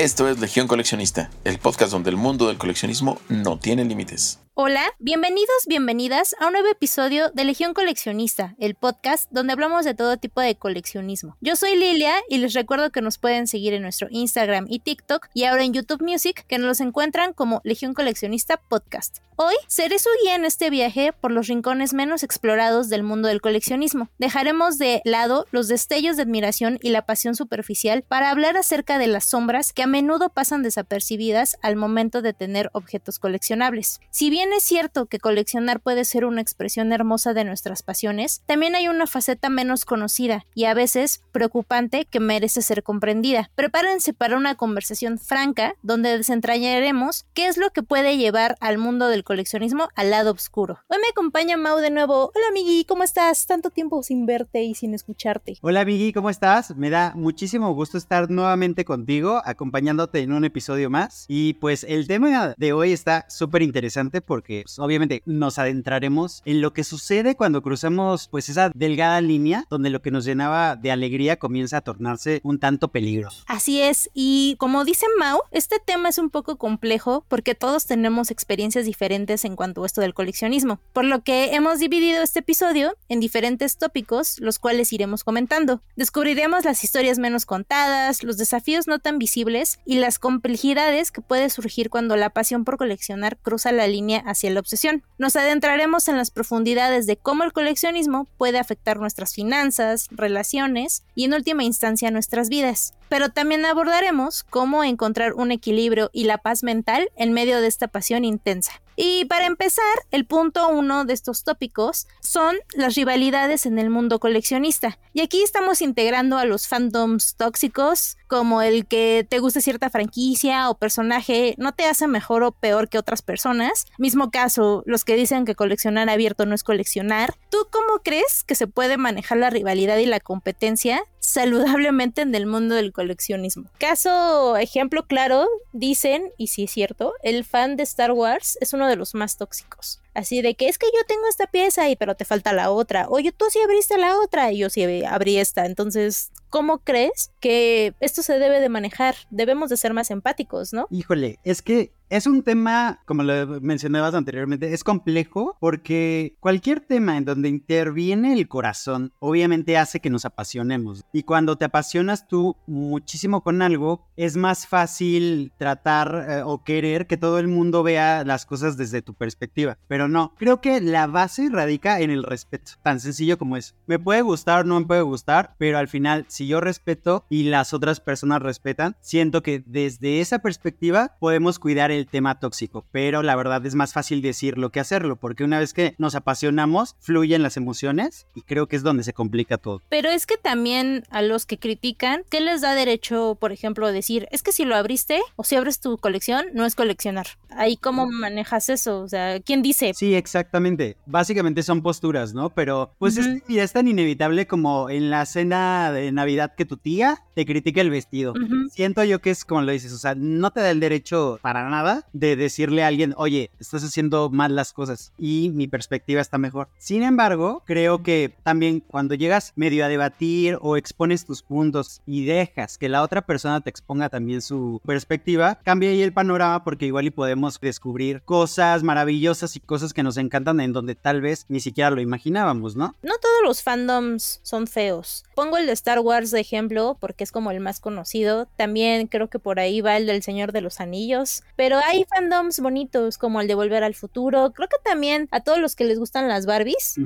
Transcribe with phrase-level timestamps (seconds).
[0.00, 4.38] Esto es Legión Coleccionista, el podcast donde el mundo del coleccionismo no tiene límites.
[4.62, 9.94] Hola, bienvenidos, bienvenidas a un nuevo episodio de Legión Coleccionista, el podcast donde hablamos de
[9.94, 11.38] todo tipo de coleccionismo.
[11.40, 15.28] Yo soy Lilia y les recuerdo que nos pueden seguir en nuestro Instagram y TikTok
[15.32, 19.20] y ahora en YouTube Music que nos encuentran como Legión Coleccionista Podcast.
[19.42, 23.40] Hoy seré su guía en este viaje por los rincones menos explorados del mundo del
[23.40, 24.10] coleccionismo.
[24.18, 29.06] Dejaremos de lado los destellos de admiración y la pasión superficial para hablar acerca de
[29.06, 34.02] las sombras que a menudo pasan desapercibidas al momento de tener objetos coleccionables.
[34.10, 38.74] Si bien es cierto que coleccionar puede ser una expresión hermosa de nuestras pasiones, también
[38.74, 43.50] hay una faceta menos conocida y a veces preocupante que merece ser comprendida.
[43.54, 49.08] Prepárense para una conversación franca donde desentrañaremos qué es lo que puede llevar al mundo
[49.08, 50.78] del coleccionismo al lado oscuro.
[50.88, 52.32] Hoy me acompaña Mau de nuevo.
[52.34, 53.46] Hola Migui, ¿cómo estás?
[53.46, 55.58] Tanto tiempo sin verte y sin escucharte.
[55.62, 56.76] Hola Migui, ¿cómo estás?
[56.76, 61.24] Me da muchísimo gusto estar nuevamente contigo, acompañándote en un episodio más.
[61.28, 66.60] Y pues el tema de hoy está súper interesante porque pues, obviamente nos adentraremos en
[66.60, 70.92] lo que sucede cuando cruzamos pues esa delgada línea donde lo que nos llenaba de
[70.92, 73.42] alegría comienza a tornarse un tanto peligroso.
[73.48, 78.30] Así es, y como dice Mau, este tema es un poco complejo porque todos tenemos
[78.30, 82.94] experiencias diferentes en cuanto a esto del coleccionismo, por lo que hemos dividido este episodio
[83.08, 85.82] en diferentes tópicos, los cuales iremos comentando.
[85.96, 91.50] Descubriremos las historias menos contadas, los desafíos no tan visibles y las complejidades que puede
[91.50, 95.02] surgir cuando la pasión por coleccionar cruza la línea hacia la obsesión.
[95.18, 101.24] Nos adentraremos en las profundidades de cómo el coleccionismo puede afectar nuestras finanzas, relaciones y
[101.24, 102.94] en última instancia nuestras vidas.
[103.08, 107.88] Pero también abordaremos cómo encontrar un equilibrio y la paz mental en medio de esta
[107.88, 108.80] pasión intensa.
[109.02, 114.18] Y para empezar, el punto uno de estos tópicos son las rivalidades en el mundo
[114.18, 114.98] coleccionista.
[115.14, 120.68] Y aquí estamos integrando a los fandoms tóxicos, como el que te guste cierta franquicia
[120.68, 123.86] o personaje no te hace mejor o peor que otras personas.
[123.96, 127.34] Mismo caso, los que dicen que coleccionar abierto no es coleccionar.
[127.48, 132.46] ¿Tú cómo crees que se puede manejar la rivalidad y la competencia saludablemente en el
[132.46, 133.70] mundo del coleccionismo.
[133.78, 138.88] Caso ejemplo claro, dicen, y sí es cierto, el fan de Star Wars es uno
[138.88, 140.00] de los más tóxicos.
[140.14, 143.06] Así de que es que yo tengo esta pieza y pero te falta la otra.
[143.08, 145.66] Oye, tú sí abriste la otra y yo sí abrí esta.
[145.66, 149.14] Entonces, ¿cómo crees que esto se debe de manejar?
[149.30, 150.88] Debemos de ser más empáticos, ¿no?
[150.90, 157.16] Híjole, es que es un tema, como lo mencionabas anteriormente, es complejo porque cualquier tema
[157.16, 161.04] en donde interviene el corazón, obviamente hace que nos apasionemos.
[161.12, 167.06] Y cuando te apasionas tú muchísimo con algo, es más fácil tratar eh, o querer
[167.06, 169.78] que todo el mundo vea las cosas desde tu perspectiva.
[169.86, 173.76] Pero no, creo que la base radica en el respeto, tan sencillo como es.
[173.86, 177.72] Me puede gustar, no me puede gustar, pero al final, si yo respeto y las
[177.72, 183.22] otras personas respetan, siento que desde esa perspectiva podemos cuidar el el tema tóxico, pero
[183.22, 187.42] la verdad es más fácil decirlo que hacerlo, porque una vez que nos apasionamos, fluyen
[187.42, 189.82] las emociones y creo que es donde se complica todo.
[189.88, 194.26] Pero es que también a los que critican, ¿qué les da derecho, por ejemplo, decir,
[194.30, 197.26] es que si lo abriste o si abres tu colección, no es coleccionar?
[197.50, 199.92] Ahí cómo manejas eso, o sea, ¿quién dice?
[199.94, 200.96] Sí, exactamente.
[201.06, 202.50] Básicamente son posturas, ¿no?
[202.50, 207.22] Pero pues es, es tan inevitable como en la cena de Navidad que tu tía
[207.34, 208.34] te critica el vestido.
[208.70, 211.68] Siento yo que es como lo dices, o sea, no te da el derecho para
[211.68, 216.38] nada de decirle a alguien, oye, estás haciendo mal las cosas y mi perspectiva está
[216.38, 216.68] mejor.
[216.78, 222.24] Sin embargo, creo que también cuando llegas medio a debatir o expones tus puntos y
[222.24, 226.86] dejas que la otra persona te exponga también su perspectiva, cambia ahí el panorama porque
[226.86, 231.46] igual y podemos descubrir cosas maravillosas y cosas que nos encantan en donde tal vez
[231.48, 232.94] ni siquiera lo imaginábamos, ¿no?
[233.02, 235.24] No todos los fandoms son feos.
[235.34, 238.46] Pongo el de Star Wars de ejemplo porque es como el más conocido.
[238.56, 241.42] También creo que por ahí va el del Señor de los Anillos.
[241.56, 244.52] Pero hay fandoms bonitos como el de Volver al Futuro.
[244.52, 246.96] Creo que también a todos los que les gustan las Barbies,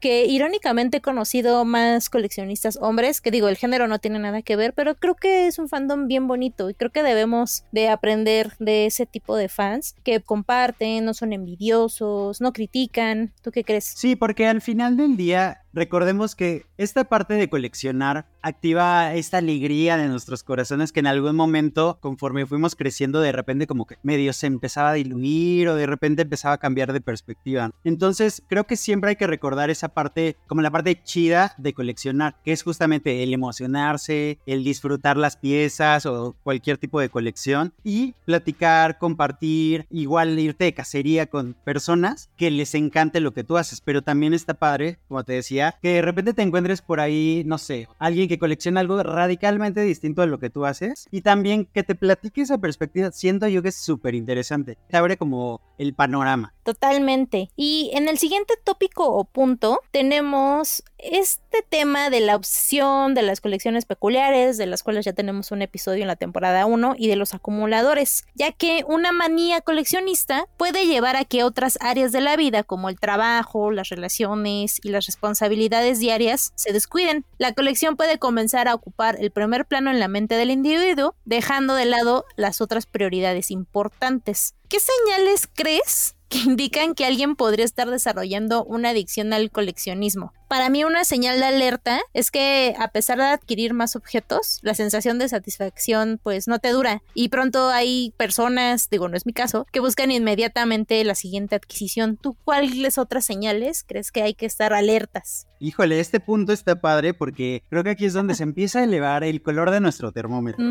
[0.00, 4.56] que irónicamente he conocido más coleccionistas hombres, que digo, el género no tiene nada que
[4.56, 8.52] ver, pero creo que es un fandom bien bonito y creo que debemos de aprender
[8.58, 13.32] de ese tipo de fans que comparten, no son envidiosos, no critican.
[13.42, 13.84] ¿Tú qué crees?
[13.84, 19.96] Sí, porque al final del día recordemos que esta parte de coleccionar activa esta alegría
[19.96, 24.32] de nuestros corazones que en algún momento, conforme fuimos creciendo, de repente como que medio
[24.32, 27.70] se empezaba a diluir o de repente empezaba a cambiar de perspectiva.
[27.82, 32.36] Entonces, creo que siempre hay que recordar esa parte, como la parte chida de coleccionar,
[32.44, 38.14] que es justamente el emocionarse, el disfrutar las piezas o cualquier tipo de colección y
[38.24, 43.80] platicar, compartir, igual irte de cacería con personas que les encante lo que tú haces,
[43.80, 47.58] pero también está padre, como te decía, que de repente te encuentres por ahí, no
[47.58, 51.82] sé, alguien que colecciona algo radicalmente distinto a lo que tú haces y también que
[51.82, 53.10] te platique esa perspectiva.
[53.12, 54.78] Siento yo que es súper interesante.
[54.88, 56.54] Te abre como el panorama.
[56.62, 57.50] Totalmente.
[57.56, 63.40] Y en el siguiente tópico o punto tenemos este tema de la obsesión de las
[63.40, 67.16] colecciones peculiares, de las cuales ya tenemos un episodio en la temporada 1, y de
[67.16, 72.36] los acumuladores, ya que una manía coleccionista puede llevar a que otras áreas de la
[72.36, 77.24] vida, como el trabajo, las relaciones y las responsabilidades diarias, se descuiden.
[77.38, 81.74] La colección puede comenzar a ocupar el primer plano en la mente del individuo, dejando
[81.74, 84.54] de lado las otras prioridades importantes.
[84.68, 90.32] ¿Qué señales crees que indican que alguien podría estar desarrollando una adicción al coleccionismo?
[90.54, 94.74] Para mí una señal de alerta es que a pesar de adquirir más objetos, la
[94.74, 99.32] sensación de satisfacción pues no te dura y pronto hay personas, digo no es mi
[99.32, 102.16] caso, que buscan inmediatamente la siguiente adquisición.
[102.16, 105.48] ¿Tú cuáles otras señales crees que hay que estar alertas?
[105.58, 109.24] Híjole, este punto está padre porque creo que aquí es donde se empieza a elevar
[109.24, 110.62] el color de nuestro termómetro.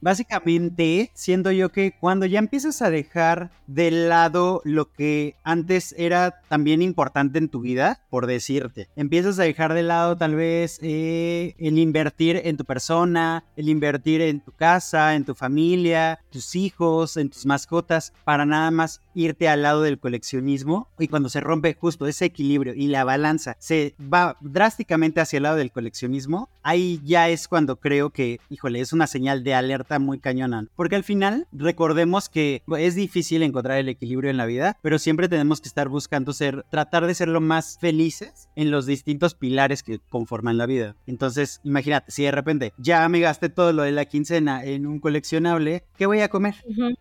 [0.00, 6.42] Básicamente, siento yo que cuando ya empiezas a dejar de lado lo que antes era
[6.48, 11.54] también importante en tu vida, por decirte, empiezas a dejar de lado tal vez eh,
[11.58, 17.16] el invertir en tu persona, el invertir en tu casa, en tu familia, tus hijos,
[17.16, 20.88] en tus mascotas, para nada más irte al lado del coleccionismo.
[20.98, 25.44] Y cuando se rompe justo ese equilibrio y la balanza se va drásticamente hacia el
[25.44, 29.98] lado del coleccionismo, ahí ya es cuando creo que, híjole, es una señal de alerta
[29.98, 30.66] muy cañona.
[30.76, 35.28] Porque al final, recordemos que es difícil encontrar el equilibrio en la vida, pero siempre
[35.28, 39.82] tenemos que estar buscando ser, tratar de ser lo más felices en los distintos pilares
[39.82, 40.96] que conforman la vida.
[41.06, 44.98] Entonces, imagínate, si de repente ya me gasté todo lo de la quincena en un
[44.98, 46.54] coleccionable, ¿qué voy a comer?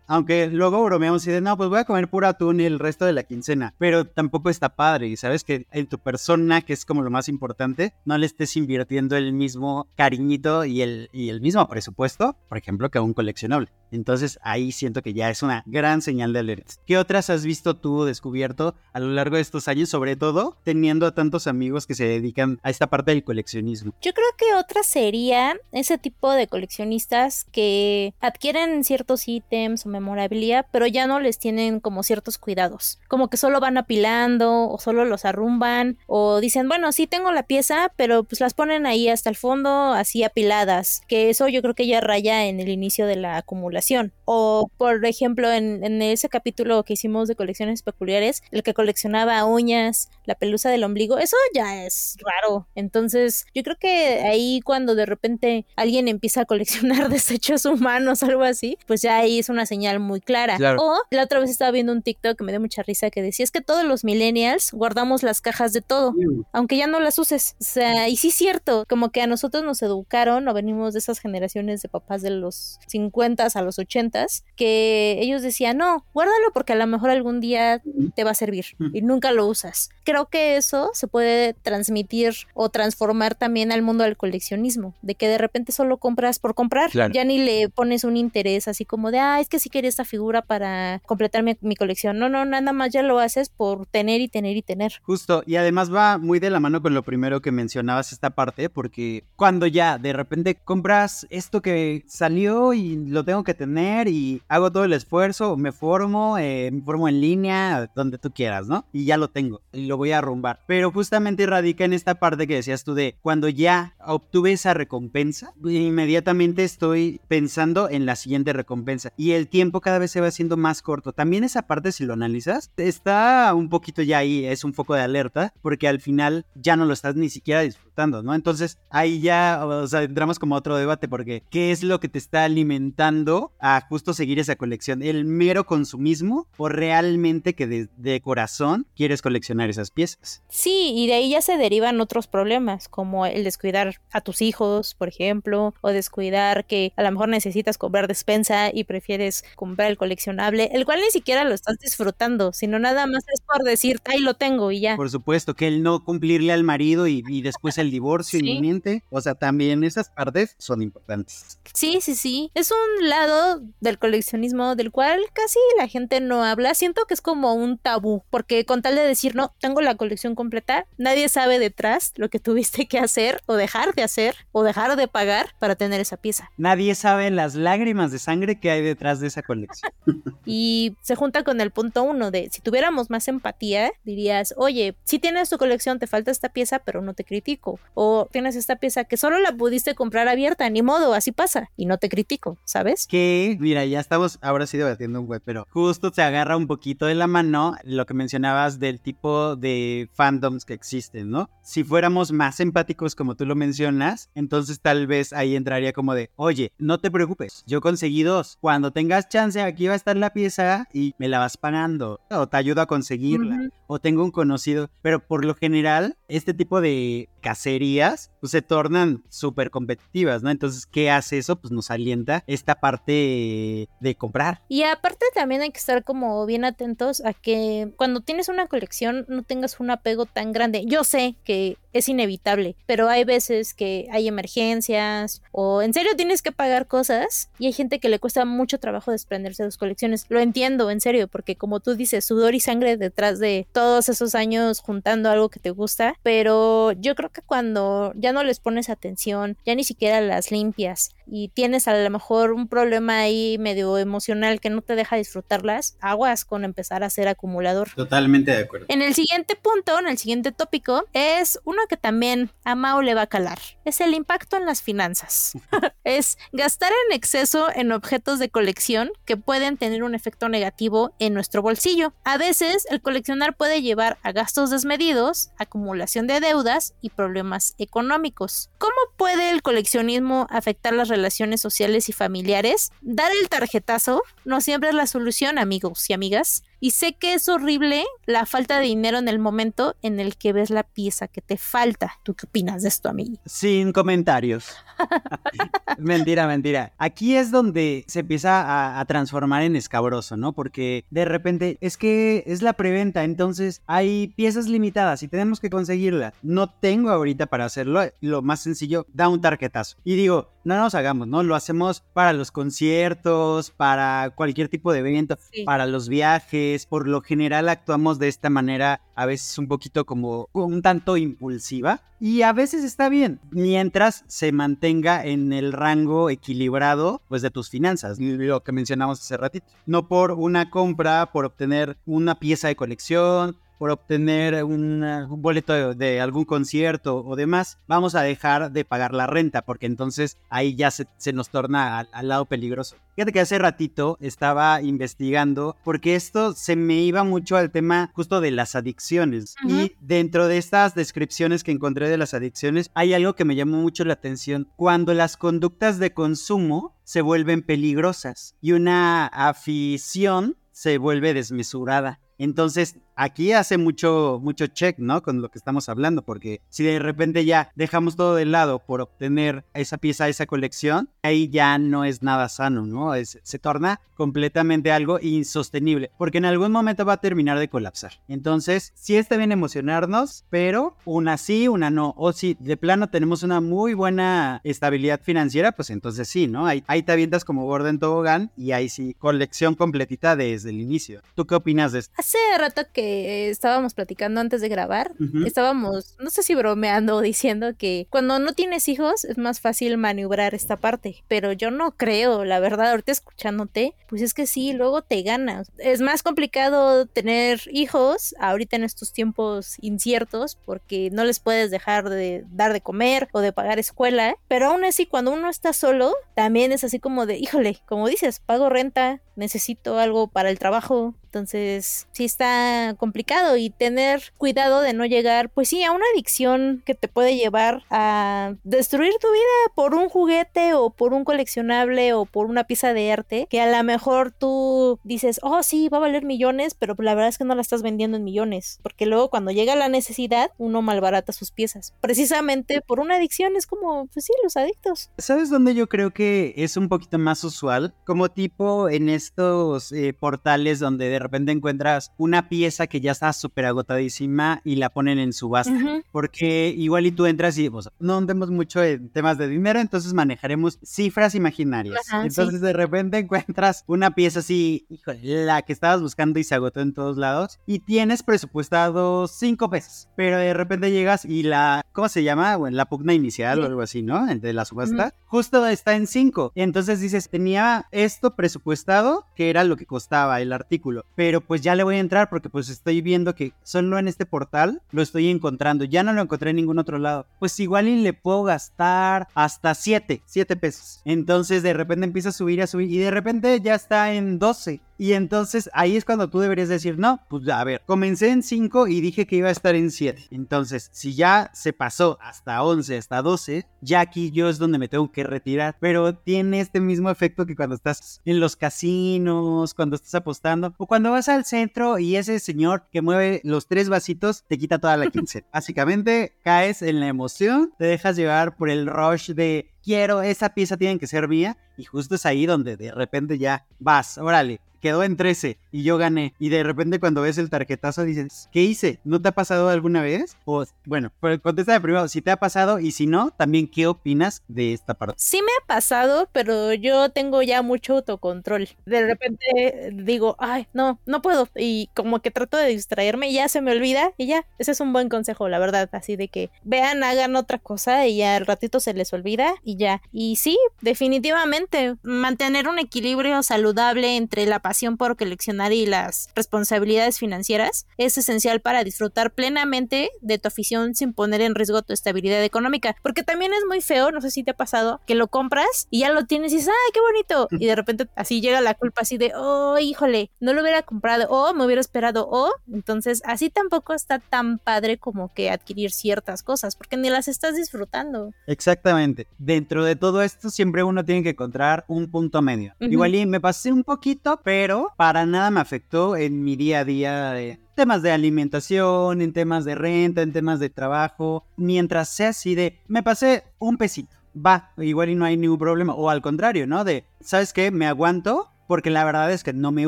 [0.08, 3.06] Aunque luego bromeamos y de, no, pues voy a comer pura atún y el resto
[3.06, 3.74] de la quincena.
[3.78, 7.30] Pero tampoco está padre y sabes que en tu persona, que es como lo más
[7.30, 12.58] importante, no le estés invirtiendo el mismo cariñito y el, y el mismo presupuesto, por
[12.58, 13.70] ejemplo, que a un coleccionable.
[13.92, 16.74] Entonces ahí siento que ya es una gran señal de alerta.
[16.86, 21.06] ¿Qué otras has visto tú descubierto a lo largo de estos años, sobre todo teniendo
[21.06, 23.94] a tantos amigos que se dedican a esta parte del coleccionismo?
[24.02, 30.68] Yo creo que otra sería ese tipo de coleccionistas que adquieren ciertos ítems o memorabilia,
[30.72, 33.00] pero ya no les tienen como ciertos cuidados.
[33.08, 37.44] Como que solo van apilando o solo los arrumban o dicen, bueno, sí tengo la
[37.44, 41.02] pieza, pero pues las ponen ahí hasta el fondo así apiladas.
[41.08, 43.79] Que eso yo creo que ya raya en el inicio de la acumulación
[44.26, 50.10] o, por ejemplo, en, ese capítulo que hicimos de colecciones peculiares, el que coleccionaba uñas,
[50.26, 52.68] la pelusa del ombligo, eso ya es raro.
[52.76, 58.44] Entonces, yo creo que ahí cuando de repente alguien empieza a coleccionar desechos humanos, algo
[58.44, 60.58] así, pues ya ahí es una señal muy clara.
[60.78, 63.44] O la otra vez estaba viendo un TikTok que me dio mucha risa que decía,
[63.44, 66.14] es que todos los millennials guardamos las cajas de todo,
[66.52, 67.56] aunque ya no las uses.
[67.60, 71.00] O sea, y sí es cierto, como que a nosotros nos educaron o venimos de
[71.00, 76.06] esas generaciones de papás de los 50 a los los ochentas, que ellos decían, no,
[76.14, 77.82] guárdalo porque a lo mejor algún día
[78.16, 79.90] te va a servir y nunca lo usas.
[80.04, 85.28] Creo que eso se puede transmitir o transformar también al mundo del coleccionismo, de que
[85.28, 89.20] de repente solo compras por comprar, ya ni le pones un interés así como de,
[89.20, 92.18] ah, es que si quería esta figura para completar mi, mi colección.
[92.18, 94.94] No, no, nada más ya lo haces por tener y tener y tener.
[95.04, 98.70] Justo, y además va muy de la mano con lo primero que mencionabas esta parte,
[98.70, 104.42] porque cuando ya de repente compras esto que salió y lo tengo que tener y
[104.48, 108.86] hago todo el esfuerzo, me formo, eh, me formo en línea, donde tú quieras, ¿no?
[108.94, 110.62] Y ya lo tengo y lo voy a arrumbar.
[110.66, 115.54] Pero justamente radica en esta parte que decías tú de cuando ya obtuve esa recompensa,
[115.64, 120.56] inmediatamente estoy pensando en la siguiente recompensa y el tiempo cada vez se va haciendo
[120.56, 121.12] más corto.
[121.12, 125.02] También esa parte, si lo analizas, está un poquito ya ahí, es un foco de
[125.02, 128.34] alerta, porque al final ya no lo estás ni siquiera disfrutando, ¿no?
[128.34, 132.08] Entonces ahí ya, o sea, entramos como a otro debate, porque ¿qué es lo que
[132.08, 135.02] te está alimentando a justo seguir esa colección?
[135.04, 140.44] ¿El mero consumismo o realmente que de, corazón quieres coleccionar esas piezas?
[140.50, 144.96] Sí, y de ahí ya se derivan otros problemas, como el descuidar a tus hijos,
[144.96, 149.98] por ejemplo, o descuidar que a lo mejor necesitas comprar despensa y prefieres comprar el
[149.98, 154.20] coleccionable, el cual ni siquiera lo estás disfrutando, sino nada más es por decir, ahí
[154.20, 154.96] lo tengo y ya.
[154.96, 159.36] Por supuesto, que el no cumplirle al marido y, después el divorcio inminente, o sea,
[159.36, 161.60] también esas partes son importantes.
[161.74, 162.52] Sí, sí, sí.
[162.54, 163.39] Es un lado
[163.80, 166.74] del coleccionismo del cual casi la gente no habla.
[166.74, 170.36] Siento que es como un tabú, porque con tal de decir, no, tengo la colección
[170.36, 174.96] completa, nadie sabe detrás lo que tuviste que hacer o dejar de hacer o dejar
[174.96, 176.52] de pagar para tener esa pieza.
[176.58, 179.92] Nadie sabe las lágrimas de sangre que hay detrás de esa colección.
[180.46, 185.20] y se junta con el punto uno de si tuviéramos más empatía, dirías, oye, si
[185.20, 187.80] tienes tu colección, te falta esta pieza, pero no te critico.
[187.94, 191.86] O tienes esta pieza que solo la pudiste comprar abierta, ni modo, así pasa, y
[191.86, 193.08] no te critico, ¿sabes?
[193.08, 193.19] Que,
[193.60, 197.16] mira, ya estamos ahora sí debatiendo un web, pero justo se agarra un poquito de
[197.16, 201.50] la mano lo que mencionabas del tipo de fandoms que existen, ¿no?
[201.64, 206.32] Si fuéramos más empáticos como tú lo mencionas, entonces tal vez ahí entraría como de,
[206.36, 208.58] oye, no te preocupes, yo conseguí dos.
[208.62, 212.48] Cuando tengas chance, aquí va a estar la pieza y me la vas pagando, o
[212.48, 217.28] te ayudo a conseguirla, o tengo un conocido, pero por lo general, este tipo de
[217.42, 220.52] cacerías pues, se tornan súper competitivas, ¿no?
[220.52, 221.56] Entonces, ¿qué hace eso?
[221.56, 224.62] Pues nos alienta esta parte de comprar.
[224.70, 229.26] Y aparte también hay que estar como bien atentos a que cuando tienes una colección
[229.28, 230.84] no tengas un apego tan grande.
[230.86, 236.44] Yo sé que es inevitable, pero hay veces que hay emergencias o en serio tienes
[236.44, 240.28] que pagar cosas y hay gente que le cuesta mucho trabajo desprenderse de sus colecciones.
[240.30, 244.36] Lo entiendo, en serio, porque como tú dices, sudor y sangre detrás de todos esos
[244.36, 248.90] años juntando algo que te gusta, pero yo creo que cuando ya no les pones
[248.90, 253.98] atención, ya ni siquiera las limpias y tienes a lo mejor un problema ahí medio
[253.98, 257.90] emocional que no te deja disfrutarlas, aguas con empezar a ser acumulador.
[257.96, 258.86] Totalmente de acuerdo.
[258.90, 263.14] En el siguiente punto, en el siguiente tópico, es uno que también a Mao le
[263.14, 263.60] va a calar.
[263.86, 265.54] Es el impacto en las finanzas.
[266.04, 271.34] es gastar en exceso en objetos de colección que pueden tener un efecto negativo en
[271.34, 272.14] nuestro bolsillo.
[272.24, 278.70] A veces el coleccionar puede llevar a gastos desmedidos, acumulación de deudas y problemas económicos.
[278.78, 281.19] ¿Cómo puede el coleccionismo afectar las relaciones
[281.62, 282.92] sociales y familiares?
[283.02, 286.64] Dar el tarjetazo no siempre es la solución, amigos y amigas.
[286.82, 290.54] Y sé que es horrible la falta de dinero en el momento en el que
[290.54, 292.14] ves la pieza que te falta.
[292.24, 293.38] ¿Tú qué opinas de esto, amigo?
[293.46, 294.76] Sin comentarios.
[295.98, 296.94] mentira, mentira.
[296.98, 300.54] Aquí es donde se empieza a, transformar en escabroso, ¿no?
[300.54, 305.70] Porque de repente es que es la preventa, entonces hay piezas limitadas y tenemos que
[305.70, 306.34] conseguirla.
[306.44, 308.02] No tengo ahorita para hacerlo.
[308.22, 309.98] Lo más sencillo, da un tarjetazo.
[310.04, 311.42] Y digo, no nos hagamos, ¿no?
[311.42, 317.22] Lo hacemos para los conciertos, para cualquier tipo de evento, para los viajes por lo
[317.22, 322.54] general actuamos de esta manera, a veces un poquito como un tanto impulsiva, y a
[322.54, 328.62] veces está bien, mientras se mantenga en el rango equilibrado, pues de tus finanzas, lo
[328.64, 329.66] que mencionamos hace ratito.
[329.86, 336.20] No por una compra, por obtener una pieza de colección, por obtener un boleto de,
[336.20, 340.92] algún concierto o demás, vamos a dejar de pagar la renta, porque entonces ahí ya
[340.92, 342.98] se, nos torna al, lado peligroso.
[343.16, 348.42] Fíjate que hace ratito estaba investigando, porque esto se me iba mucho al tema justo
[348.42, 349.56] de las adicciones.
[349.66, 353.78] Y dentro de estas descripciones que encontré de las adicciones, hay algo que me llamó
[353.78, 354.68] mucho la atención.
[354.76, 362.20] Cuando las conductas de consumo se vuelven peligrosas y una afición se vuelve desmesurada.
[362.38, 365.22] Entonces, aquí hace mucho, mucho check, ¿no?
[365.22, 369.02] Con lo que estamos hablando, porque si de repente ya dejamos todo de lado por
[369.02, 373.10] obtener esa pieza, esa colección, ahí ya no es nada sano, ¿no?
[373.24, 378.22] se torna completamente algo insostenible, porque en algún momento va a terminar de colapsar.
[378.28, 382.14] Entonces, sí está bien emocionarnos, pero una sí, una no.
[382.18, 386.68] O si de plano tenemos una muy buena estabilidad financiera, pues entonces sí, ¿no?
[386.68, 391.22] Ahí, ahí te avientas como Gordon Tobogán y ahí sí, colección completita desde el inicio.
[391.36, 392.14] ¿Tú qué opinas de esto?
[392.18, 393.09] Hace rato que
[393.50, 395.14] estábamos platicando antes de grabar,
[395.46, 399.98] estábamos, no sé si bromeando o diciendo que cuando no tienes hijos es más fácil
[399.98, 404.74] maniobrar esta parte, pero yo no creo, la verdad, ahorita escuchándote, pues es que sí,
[404.74, 405.72] luego te ganas.
[405.78, 412.10] Es más complicado tener hijos ahorita en estos tiempos inciertos porque no les puedes dejar
[412.10, 416.14] de dar de comer o de pagar escuela, pero aún así cuando uno está solo,
[416.36, 421.16] también es así como de, híjole, como dices, pago renta, necesito algo para el trabajo,
[421.30, 426.82] entonces, sí está complicado y tener cuidado de no llegar, pues sí, a una adicción
[426.88, 432.14] que te puede llevar a destruir tu vida por un juguete o por un coleccionable
[432.14, 435.98] o por una pieza de arte que a lo mejor tú dices, oh sí, va
[435.98, 439.06] a valer millones, pero la verdad es que no la estás vendiendo en millones, porque
[439.06, 441.94] luego cuando llega la necesidad, uno malbarata sus piezas.
[442.02, 445.12] Precisamente por una adicción es como, pues sí, los adictos.
[445.20, 447.94] ¿Sabes dónde yo creo que es un poquito más usual?
[448.04, 453.12] Como tipo en ese estos eh, portales donde de repente encuentras una pieza que ya
[453.12, 456.04] está súper agotadísima y la ponen en subasta.
[456.12, 460.14] Porque igual y tú entras y pues, no andemos mucho en temas de dinero, entonces
[460.14, 462.00] manejaremos cifras imaginarias.
[462.24, 466.82] entonces de repente encuentras una pieza así, híjole, la que estabas buscando y se agotó
[466.82, 472.10] en todos lados y tienes presupuestado cinco pesos, pero de repente llegas y la, ¿cómo
[472.10, 472.56] se llama?
[472.56, 474.26] Bueno, la pugna inicial o algo así, ¿no?
[474.26, 476.52] De la subasta, justo está en cinco.
[476.56, 481.76] Entonces dices, tenía esto presupuestado, que era lo que costaba el artículo, pero pues ya
[481.76, 485.30] le voy a entrar porque pues estoy viendo que solo en este portal lo estoy
[485.30, 487.26] encontrando, ya no lo encontré en ningún otro lado.
[487.40, 491.02] Pues igual y le puedo gastar hasta siete, siete pesos.
[491.06, 494.82] Entonces de repente empieza a subir, a subir y de repente ya está en 12.
[495.00, 498.90] Y entonces ahí es cuando tú deberías decir, no, pues a ver, comencé en 5
[498.90, 500.28] y dije que iba a estar en 7.
[500.30, 504.90] Entonces, si ya se pasó hasta 11, hasta 12, ya aquí yo es donde me
[504.90, 505.78] tengo que retirar.
[505.80, 510.86] Pero tiene este mismo efecto que cuando estás en los casinos, cuando estás apostando, o
[510.86, 514.98] cuando vas al centro y ese señor que mueve los tres vasitos te quita toda
[514.98, 515.48] la quincena.
[515.54, 520.76] Básicamente caes en la emoción, te dejas llevar por el rush de quiero, esa pieza
[520.76, 521.58] tiene que ser mía.
[521.78, 525.98] Y justo es ahí donde de repente ya vas, órale, quedó en 13 y yo
[525.98, 526.34] gané.
[526.40, 529.00] Y de repente cuando ves el tarjetazo dices, ¿qué hice?
[529.04, 530.38] ¿No te ha pasado alguna vez?
[530.46, 533.88] O bueno, pero contesta de primero si te ha pasado y si no, también qué
[533.88, 535.16] opinas de esta parte.
[535.18, 538.70] Sí me ha pasado, pero yo tengo ya mucho autocontrol.
[538.86, 541.48] De repente digo, ay, no, no puedo.
[541.56, 544.46] Y como que trato de distraerme y ya se me olvida y ya.
[544.58, 545.90] Ese es un buen consejo, la verdad.
[545.92, 549.78] Así de que vean, hagan otra cosa y ya al ratito se les olvida y
[549.78, 550.02] ya.
[550.12, 557.18] Y sí, definitivamente, mantener un equilibrio saludable entre la pasión por coleccionar y las responsabilidades
[557.18, 562.44] financieras es esencial para disfrutar plenamente de tu afición sin poner en riesgo tu estabilidad
[562.44, 562.96] económica.
[563.02, 566.02] Porque también es muy feo, no sé si te ha pasado, que lo compras y
[566.02, 567.48] ya lo tienes y dices, ¡ay, qué bonito!
[567.50, 571.28] Y de repente así llega la culpa así de, oh, híjole, no lo hubiera comprado
[571.30, 572.52] o me hubiera esperado o.
[572.72, 577.56] Entonces, así tampoco está tan padre como que adquirir ciertas cosas, porque ni las estás
[577.56, 578.36] disfrutando.
[578.46, 579.26] Exactamente.
[579.40, 582.76] Dentro de todo esto siempre uno tiene que encontrar un punto medio.
[582.80, 586.82] Igual y me pasé un poquito, pero pero para nada me afectó en mi día
[586.82, 592.10] a día en temas de alimentación, en temas de renta, en temas de trabajo, mientras
[592.10, 596.10] sea así de, me pasé un pesito, va, igual y no hay ningún problema, o
[596.10, 596.84] al contrario, ¿no?
[596.84, 597.72] De, ¿sabes qué?
[597.72, 599.88] Me aguanto porque la verdad es que no me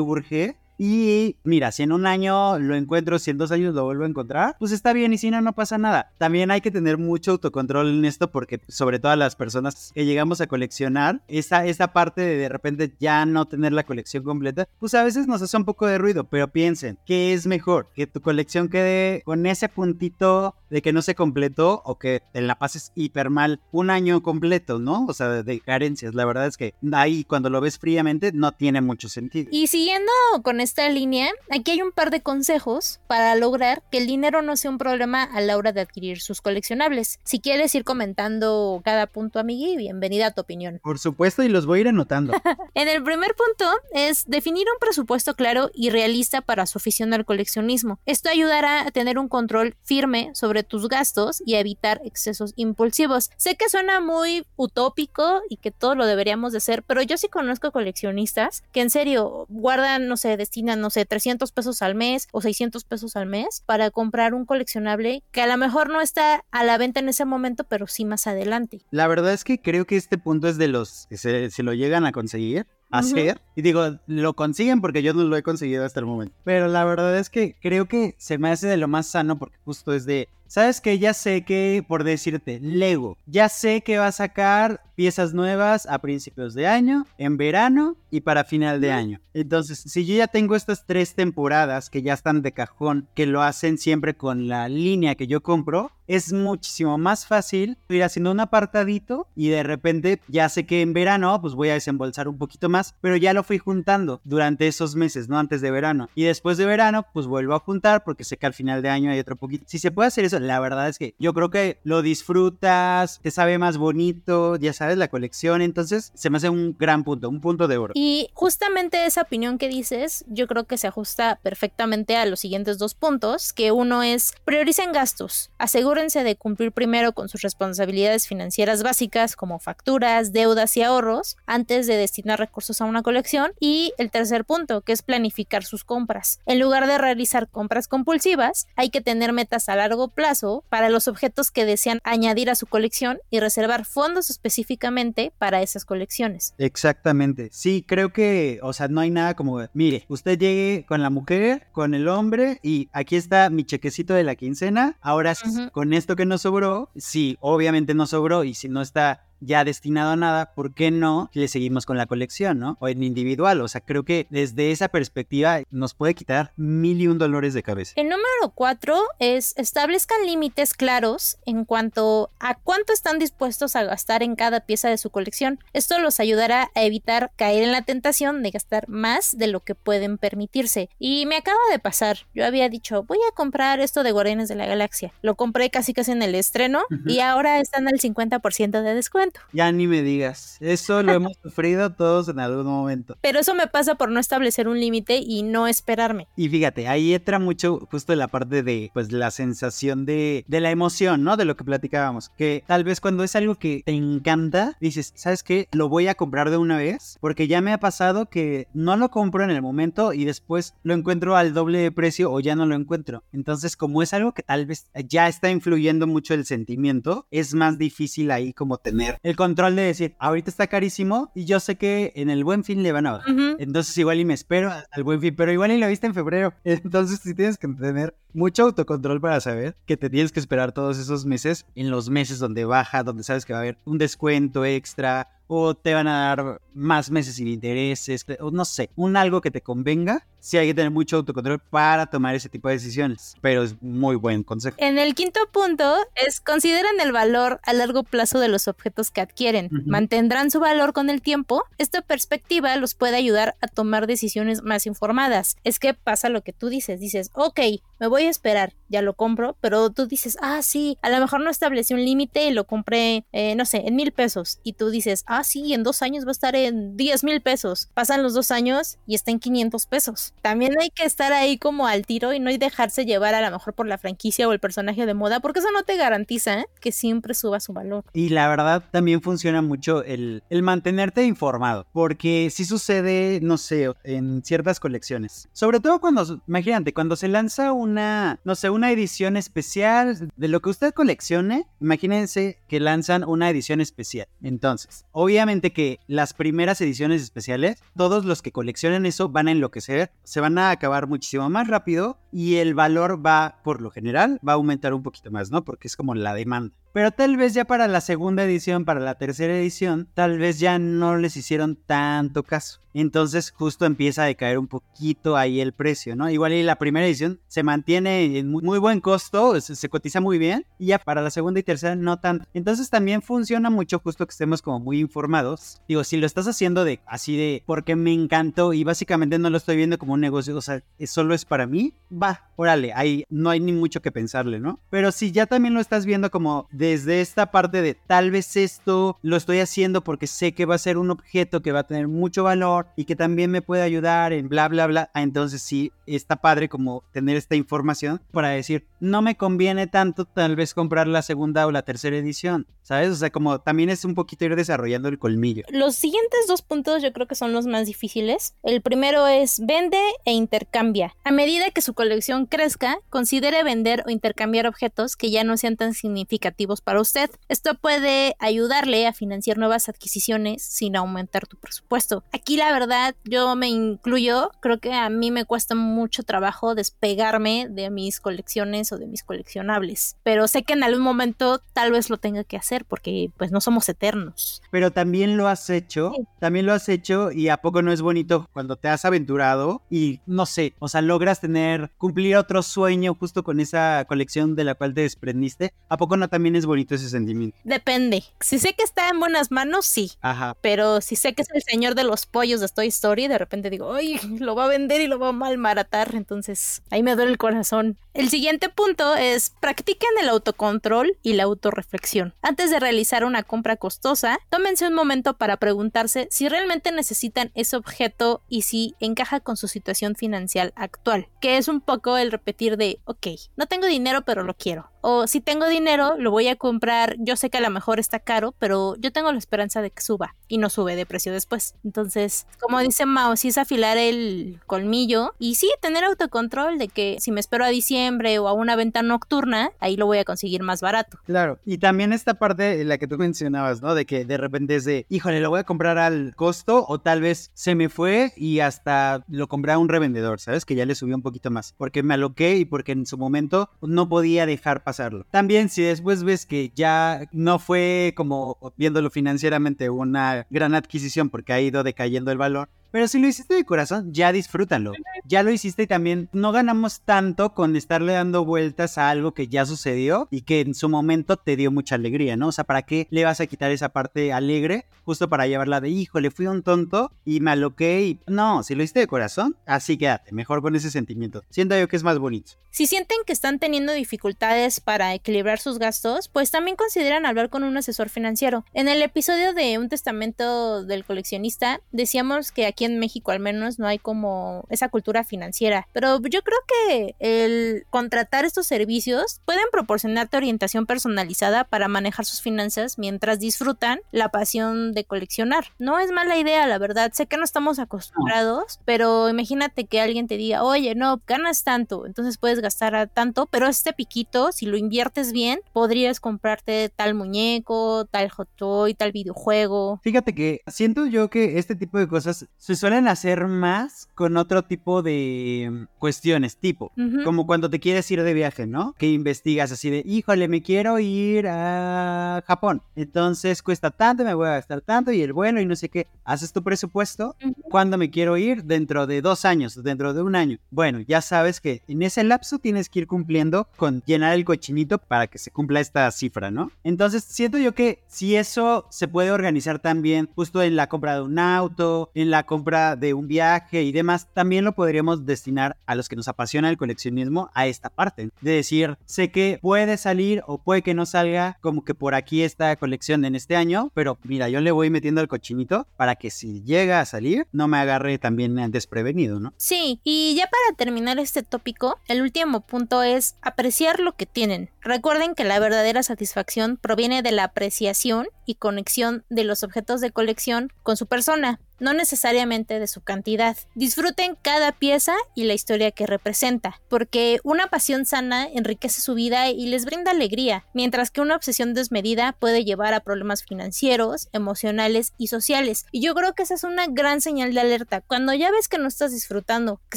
[0.00, 4.02] urge y mira, si en un año lo encuentro, si en dos años lo vuelvo
[4.02, 6.10] a encontrar, pues está bien y si no, no pasa nada.
[6.18, 10.40] También hay que tener mucho autocontrol en esto porque sobre todo las personas que llegamos
[10.40, 14.94] a coleccionar, esa, esa parte de de repente ya no tener la colección completa, pues
[14.94, 17.92] a veces nos hace un poco de ruido, pero piensen, ¿qué es mejor?
[17.94, 22.40] Que tu colección quede con ese puntito de que no se completó o que te
[22.40, 25.04] la pases hiper mal un año completo, ¿no?
[25.06, 26.14] O sea, de, carencias.
[26.14, 29.50] La verdad es que ahí cuando lo ves fríamente no tiene mucho sentido.
[29.52, 30.10] Y siguiendo
[30.42, 34.56] con esta línea, aquí hay un par de consejos para lograr que el dinero no
[34.56, 37.20] sea un problema a la hora de adquirir sus coleccionables.
[37.24, 40.80] Si quieres ir comentando cada punto, amigui, bienvenida a tu opinión.
[40.82, 42.32] Por supuesto, y los voy a ir anotando.
[42.74, 47.26] en el primer punto es definir un presupuesto claro y realista para su afición al
[47.26, 47.98] coleccionismo.
[48.06, 53.30] Esto ayudará a tener un control firme sobre tus gastos y a evitar excesos impulsivos.
[53.36, 57.28] Sé que suena muy utópico y que todo lo deberíamos de hacer, pero yo sí
[57.28, 62.28] conozco coleccionistas que en serio guardan, no sé, destinan, no sé, 300 pesos al mes
[62.30, 66.44] o 600 pesos al mes para comprar un coleccionable que a lo mejor no está
[66.50, 68.82] a la venta en ese momento, pero sí más adelante.
[68.90, 71.72] La verdad es que creo que este punto es de los que se, se lo
[71.72, 73.40] llegan a conseguir hacer.
[73.56, 76.36] Y digo, lo consiguen porque yo no lo he conseguido hasta el momento.
[76.44, 79.56] Pero la verdad es que creo que se me hace de lo más sano porque
[79.64, 84.08] justo es de, sabes que ya sé que, por decirte, Lego, ya sé que va
[84.08, 89.20] a sacar piezas nuevas a principios de año, en verano y para final de año.
[89.32, 93.42] Entonces, si yo ya tengo estas tres temporadas que ya están de cajón, que lo
[93.42, 98.40] hacen siempre con la línea que yo compro, es muchísimo más fácil ir haciendo un
[98.40, 102.68] apartadito y de repente ya sé que en verano pues voy a desembolsar un poquito
[102.68, 106.10] más, pero ya lo fui juntando durante esos meses, no antes de verano.
[106.14, 109.10] Y después de verano pues vuelvo a juntar porque sé que al final de año
[109.10, 109.64] hay otro poquito.
[109.66, 113.30] Si se puede hacer eso, la verdad es que yo creo que lo disfrutas, te
[113.30, 117.40] sabe más bonito, ya sabes, la colección, entonces se me hace un gran punto, un
[117.40, 117.92] punto de oro.
[117.96, 122.78] Y justamente esa opinión que dices, yo creo que se ajusta perfectamente a los siguientes
[122.78, 128.82] dos puntos, que uno es prioricen gastos, asegúrense de cumplir primero con sus responsabilidades financieras
[128.82, 134.10] básicas como facturas, deudas y ahorros antes de destinar recursos a una colección y el
[134.10, 136.40] tercer punto, que es planificar sus compras.
[136.46, 140.88] En lugar de realizar compras compulsivas, hay que tener metas a largo plazo plazo para
[140.88, 146.54] los objetos que desean añadir a su colección y reservar fondos específicamente para esas colecciones.
[146.58, 147.50] Exactamente.
[147.52, 151.66] Sí, creo que, o sea, no hay nada como, mire, usted llegue con la mujer,
[151.72, 154.96] con el hombre y aquí está mi chequecito de la quincena.
[155.02, 155.34] Ahora,
[155.72, 160.12] con esto que nos sobró, sí, obviamente no sobró y si no está ya destinado
[160.12, 162.76] a nada, ¿por qué no le seguimos con la colección, no?
[162.80, 167.08] O en individual, o sea, creo que desde esa perspectiva nos puede quitar mil y
[167.08, 167.92] un dolores de cabeza.
[167.96, 174.22] El número cuatro es establezcan límites claros en cuanto a cuánto están dispuestos a gastar
[174.22, 175.58] en cada pieza de su colección.
[175.72, 179.74] Esto los ayudará a evitar caer en la tentación de gastar más de lo que
[179.74, 180.88] pueden permitirse.
[180.98, 184.54] Y me acaba de pasar, yo había dicho, voy a comprar esto de Guardianes de
[184.54, 185.12] la Galaxia.
[185.22, 189.31] Lo compré casi casi en el estreno y ahora están al 50% de descuento.
[189.52, 190.56] Ya ni me digas.
[190.60, 193.16] Eso lo hemos sufrido todos en algún momento.
[193.20, 196.28] Pero eso me pasa por no establecer un límite y no esperarme.
[196.36, 200.70] Y fíjate, ahí entra mucho justo la parte de pues la sensación de, de la
[200.70, 201.36] emoción, ¿no?
[201.36, 202.30] De lo que platicábamos.
[202.30, 205.68] Que tal vez cuando es algo que te encanta, dices, ¿sabes qué?
[205.72, 207.18] Lo voy a comprar de una vez.
[207.20, 210.94] Porque ya me ha pasado que no lo compro en el momento y después lo
[210.94, 213.24] encuentro al doble de precio o ya no lo encuentro.
[213.32, 217.78] Entonces, como es algo que tal vez ya está influyendo mucho el sentimiento, es más
[217.78, 222.12] difícil ahí como tener el control de decir, ahorita está carísimo y yo sé que
[222.16, 223.34] en el buen fin le van a bajar.
[223.58, 226.54] Entonces igual y me espero al buen fin, pero igual y lo viste en febrero.
[226.64, 230.98] Entonces sí tienes que tener mucho autocontrol para saber que te tienes que esperar todos
[230.98, 234.64] esos meses en los meses donde baja, donde sabes que va a haber un descuento
[234.64, 239.42] extra o te van a dar más meses sin intereses, o no sé, un algo
[239.42, 240.26] que te convenga.
[240.40, 244.16] Sí hay que tener mucho autocontrol para tomar ese tipo de decisiones, pero es muy
[244.16, 244.76] buen consejo.
[244.80, 249.20] En el quinto punto es consideren el valor a largo plazo de los objetos que
[249.20, 249.68] adquieren.
[249.86, 251.64] Mantendrán su valor con el tiempo.
[251.76, 255.58] Esta perspectiva los puede ayudar a tomar decisiones más informadas.
[255.64, 257.60] Es que pasa lo que tú dices, dices, ok,
[258.02, 261.40] me voy a esperar, ya lo compro, pero tú dices, ah, sí, a lo mejor
[261.40, 264.58] no establecí un límite y lo compré, eh, no sé, en mil pesos.
[264.64, 267.90] Y tú dices, ah, sí, en dos años va a estar en diez mil pesos.
[267.94, 270.34] Pasan los dos años y está en 500 pesos.
[270.42, 273.72] También hay que estar ahí como al tiro y no dejarse llevar a lo mejor
[273.74, 276.66] por la franquicia o el personaje de moda, porque eso no te garantiza ¿eh?
[276.80, 278.04] que siempre suba su valor.
[278.12, 283.92] Y la verdad también funciona mucho el, el mantenerte informado, porque si sucede, no sé,
[284.02, 285.48] en ciertas colecciones.
[285.52, 290.48] Sobre todo cuando, imagínate, cuando se lanza un una, no sé, una edición especial de
[290.48, 291.66] lo que usted coleccione.
[291.80, 294.28] Imagínense que lanzan una edición especial.
[294.42, 300.10] Entonces, obviamente que las primeras ediciones especiales, todos los que coleccionen eso van a enloquecer,
[300.24, 304.52] se van a acabar muchísimo más rápido y el valor va, por lo general, va
[304.52, 305.64] a aumentar un poquito más, ¿no?
[305.64, 306.74] Porque es como la demanda.
[306.92, 310.78] Pero tal vez ya para la segunda edición, para la tercera edición, tal vez ya
[310.78, 312.82] no les hicieron tanto caso.
[312.94, 316.28] Entonces justo empieza a decaer un poquito ahí el precio, ¿no?
[316.28, 320.66] Igual y la primera edición se mantiene en muy, buen costo, se, cotiza muy bien,
[320.78, 322.44] y ya para la segunda y tercera no tanto.
[322.52, 325.80] Entonces también funciona mucho justo que estemos como muy informados.
[325.88, 329.56] Digo, si lo estás haciendo de así de porque me encantó y básicamente no lo
[329.56, 333.50] estoy viendo como un negocio, o sea, solo es para mí, va, órale, ahí no
[333.50, 334.80] hay ni mucho que pensarle, ¿no?
[334.90, 339.16] Pero si ya también lo estás viendo como desde esta parte de tal vez esto
[339.22, 342.08] lo estoy haciendo porque sé que va a ser un objeto que va a tener
[342.08, 345.08] mucho valor y que también me puede ayudar en bla, bla, bla.
[345.14, 350.24] Ah, entonces sí, está padre como tener esta información para decir, no me conviene tanto
[350.24, 353.10] tal vez comprar la segunda o la tercera edición, ¿sabes?
[353.10, 355.62] O sea, como también es un poquito ir desarrollando el colmillo.
[355.68, 358.54] Los siguientes dos puntos yo creo que son los más difíciles.
[358.64, 361.14] El primero es vende e intercambia.
[361.22, 365.76] A medida que su colección crezca, considere vender o intercambiar objetos que ya no sean
[365.76, 367.30] tan significativos para usted.
[367.48, 372.24] Esto puede ayudarle a financiar nuevas adquisiciones sin aumentar tu presupuesto.
[372.32, 377.68] Aquí la verdad yo me incluyo, creo que a mí me cuesta mucho trabajo despegarme
[377.68, 382.10] de mis colecciones o de mis coleccionables, pero sé que en algún momento tal vez
[382.10, 384.62] lo tenga que hacer porque pues no somos eternos.
[384.70, 388.48] Pero también lo has hecho, también lo has hecho y a poco no es bonito
[388.52, 393.42] cuando te has aventurado y no sé, o sea, logras tener, cumplir otro sueño justo
[393.42, 397.08] con esa colección de la cual te desprendiste, ¿a poco no también es bonito ese
[397.08, 397.56] sentimiento.
[397.64, 398.24] Depende.
[398.40, 400.12] Si sé que está en buenas manos, sí.
[400.20, 400.56] Ajá.
[400.60, 403.70] Pero si sé que es el señor de los pollos de Toy Story, de repente
[403.70, 406.14] digo, ay, lo va a vender y lo va a malmaratar.
[406.14, 407.98] Entonces ahí me duele el corazón.
[408.14, 412.34] El siguiente punto es practiquen el autocontrol y la autorreflexión.
[412.42, 417.74] Antes de realizar una compra costosa, tómense un momento para preguntarse si realmente necesitan ese
[417.74, 422.76] objeto y si encaja con su situación financiera actual, que es un poco el repetir
[422.76, 426.56] de, ok, no tengo dinero pero lo quiero O si tengo dinero, lo voy a
[426.56, 427.16] comprar.
[427.18, 430.02] Yo sé que a lo mejor está caro, pero yo tengo la esperanza de que
[430.02, 431.76] suba y no sube de precio después.
[431.82, 437.16] Entonces, como dice Mao, si es afilar el colmillo y sí tener autocontrol de que
[437.18, 440.62] si me espero a diciembre o a una venta nocturna, ahí lo voy a conseguir
[440.62, 441.18] más barato.
[441.24, 443.94] Claro, y también esta parte, en la que tú mencionabas, ¿no?
[443.94, 447.20] De que de repente es de, híjole, lo voy a comprar al costo o tal
[447.20, 450.64] vez se me fue y hasta lo compré a un revendedor, ¿sabes?
[450.64, 453.70] Que ya le subió un poquito más, porque me aloqué y porque en su momento
[453.80, 455.26] no podía dejar pasarlo.
[455.30, 461.52] También si después ves que ya no fue como viéndolo financieramente una gran adquisición porque
[461.52, 464.92] ha ido decayendo el valor, pero si lo hiciste de corazón, ya disfrútalo.
[465.24, 469.48] Ya lo hiciste y también no ganamos tanto con estarle dando vueltas a algo que
[469.48, 472.48] ya sucedió y que en su momento te dio mucha alegría, ¿no?
[472.48, 475.88] O sea, ¿para qué le vas a quitar esa parte alegre justo para llevarla de
[475.88, 479.56] hijo, le fui un tonto y me aloqué y no, si lo hiciste de corazón,
[479.66, 481.44] así quédate, mejor con ese sentimiento.
[481.50, 482.52] Siento yo que es más bonito.
[482.70, 487.64] Si sienten que están teniendo dificultades para equilibrar sus gastos, pues también consideran hablar con
[487.64, 488.64] un asesor financiero.
[488.72, 493.78] En el episodio de Un testamento del coleccionista decíamos que aquí en México al menos
[493.78, 495.88] no hay como esa cultura financiera.
[495.92, 502.40] Pero yo creo que el contratar estos servicios pueden proporcionarte orientación personalizada para manejar sus
[502.40, 505.66] finanzas mientras disfrutan la pasión de coleccionar.
[505.78, 507.12] No es mala idea, la verdad.
[507.12, 512.06] Sé que no estamos acostumbrados, pero imagínate que alguien te diga, oye, no, ganas tanto,
[512.06, 518.06] entonces puedes gastar tanto, pero este piquito, si lo inviertes bien, podrías comprarte tal muñeco,
[518.06, 520.00] tal hot toy, tal videojuego.
[520.02, 524.62] Fíjate que siento yo que este tipo de cosas se suelen hacer más con otro
[524.62, 526.92] tipo de mm, cuestiones, tipo,
[527.24, 528.94] como cuando te quieres ir de viaje, ¿no?
[528.98, 532.82] Que investigas así de, híjole, me quiero ir a Japón.
[532.96, 536.06] Entonces cuesta tanto, me voy a gastar tanto y el vuelo y no sé qué.
[536.24, 537.36] Haces tu presupuesto.
[537.62, 538.64] ¿Cuándo me quiero ir?
[538.64, 540.58] Dentro de dos años, dentro de un año.
[540.70, 544.98] Bueno, ya sabes que en ese lapso tienes que ir cumpliendo con llenar el cochinito
[544.98, 546.70] para que se cumpla esta cifra, ¿no?
[546.84, 551.22] Entonces siento yo que si eso se puede organizar también justo en la compra de
[551.22, 555.94] un auto, en la compra de un viaje y demás, también lo podríamos destinar a
[555.94, 558.30] los que nos apasiona el coleccionismo a esta parte.
[558.40, 562.42] De decir, sé que puede salir o puede que no salga como que por aquí
[562.42, 566.30] esta colección en este año, pero mira, yo le voy metiendo el cochinito para que
[566.30, 569.52] si llega a salir no me agarre también desprevenido, ¿no?
[569.56, 574.70] Sí, y ya para terminar este tópico, el último punto es apreciar lo que tienen.
[574.80, 580.10] Recuerden que la verdadera satisfacción proviene de la apreciación y conexión de los objetos de
[580.10, 583.56] colección con su persona no necesariamente de su cantidad.
[583.74, 589.50] Disfruten cada pieza y la historia que representa, porque una pasión sana enriquece su vida
[589.50, 595.12] y les brinda alegría, mientras que una obsesión desmedida puede llevar a problemas financieros, emocionales
[595.18, 595.86] y sociales.
[595.92, 598.00] Y yo creo que esa es una gran señal de alerta.
[598.00, 599.96] Cuando ya ves que no estás disfrutando, que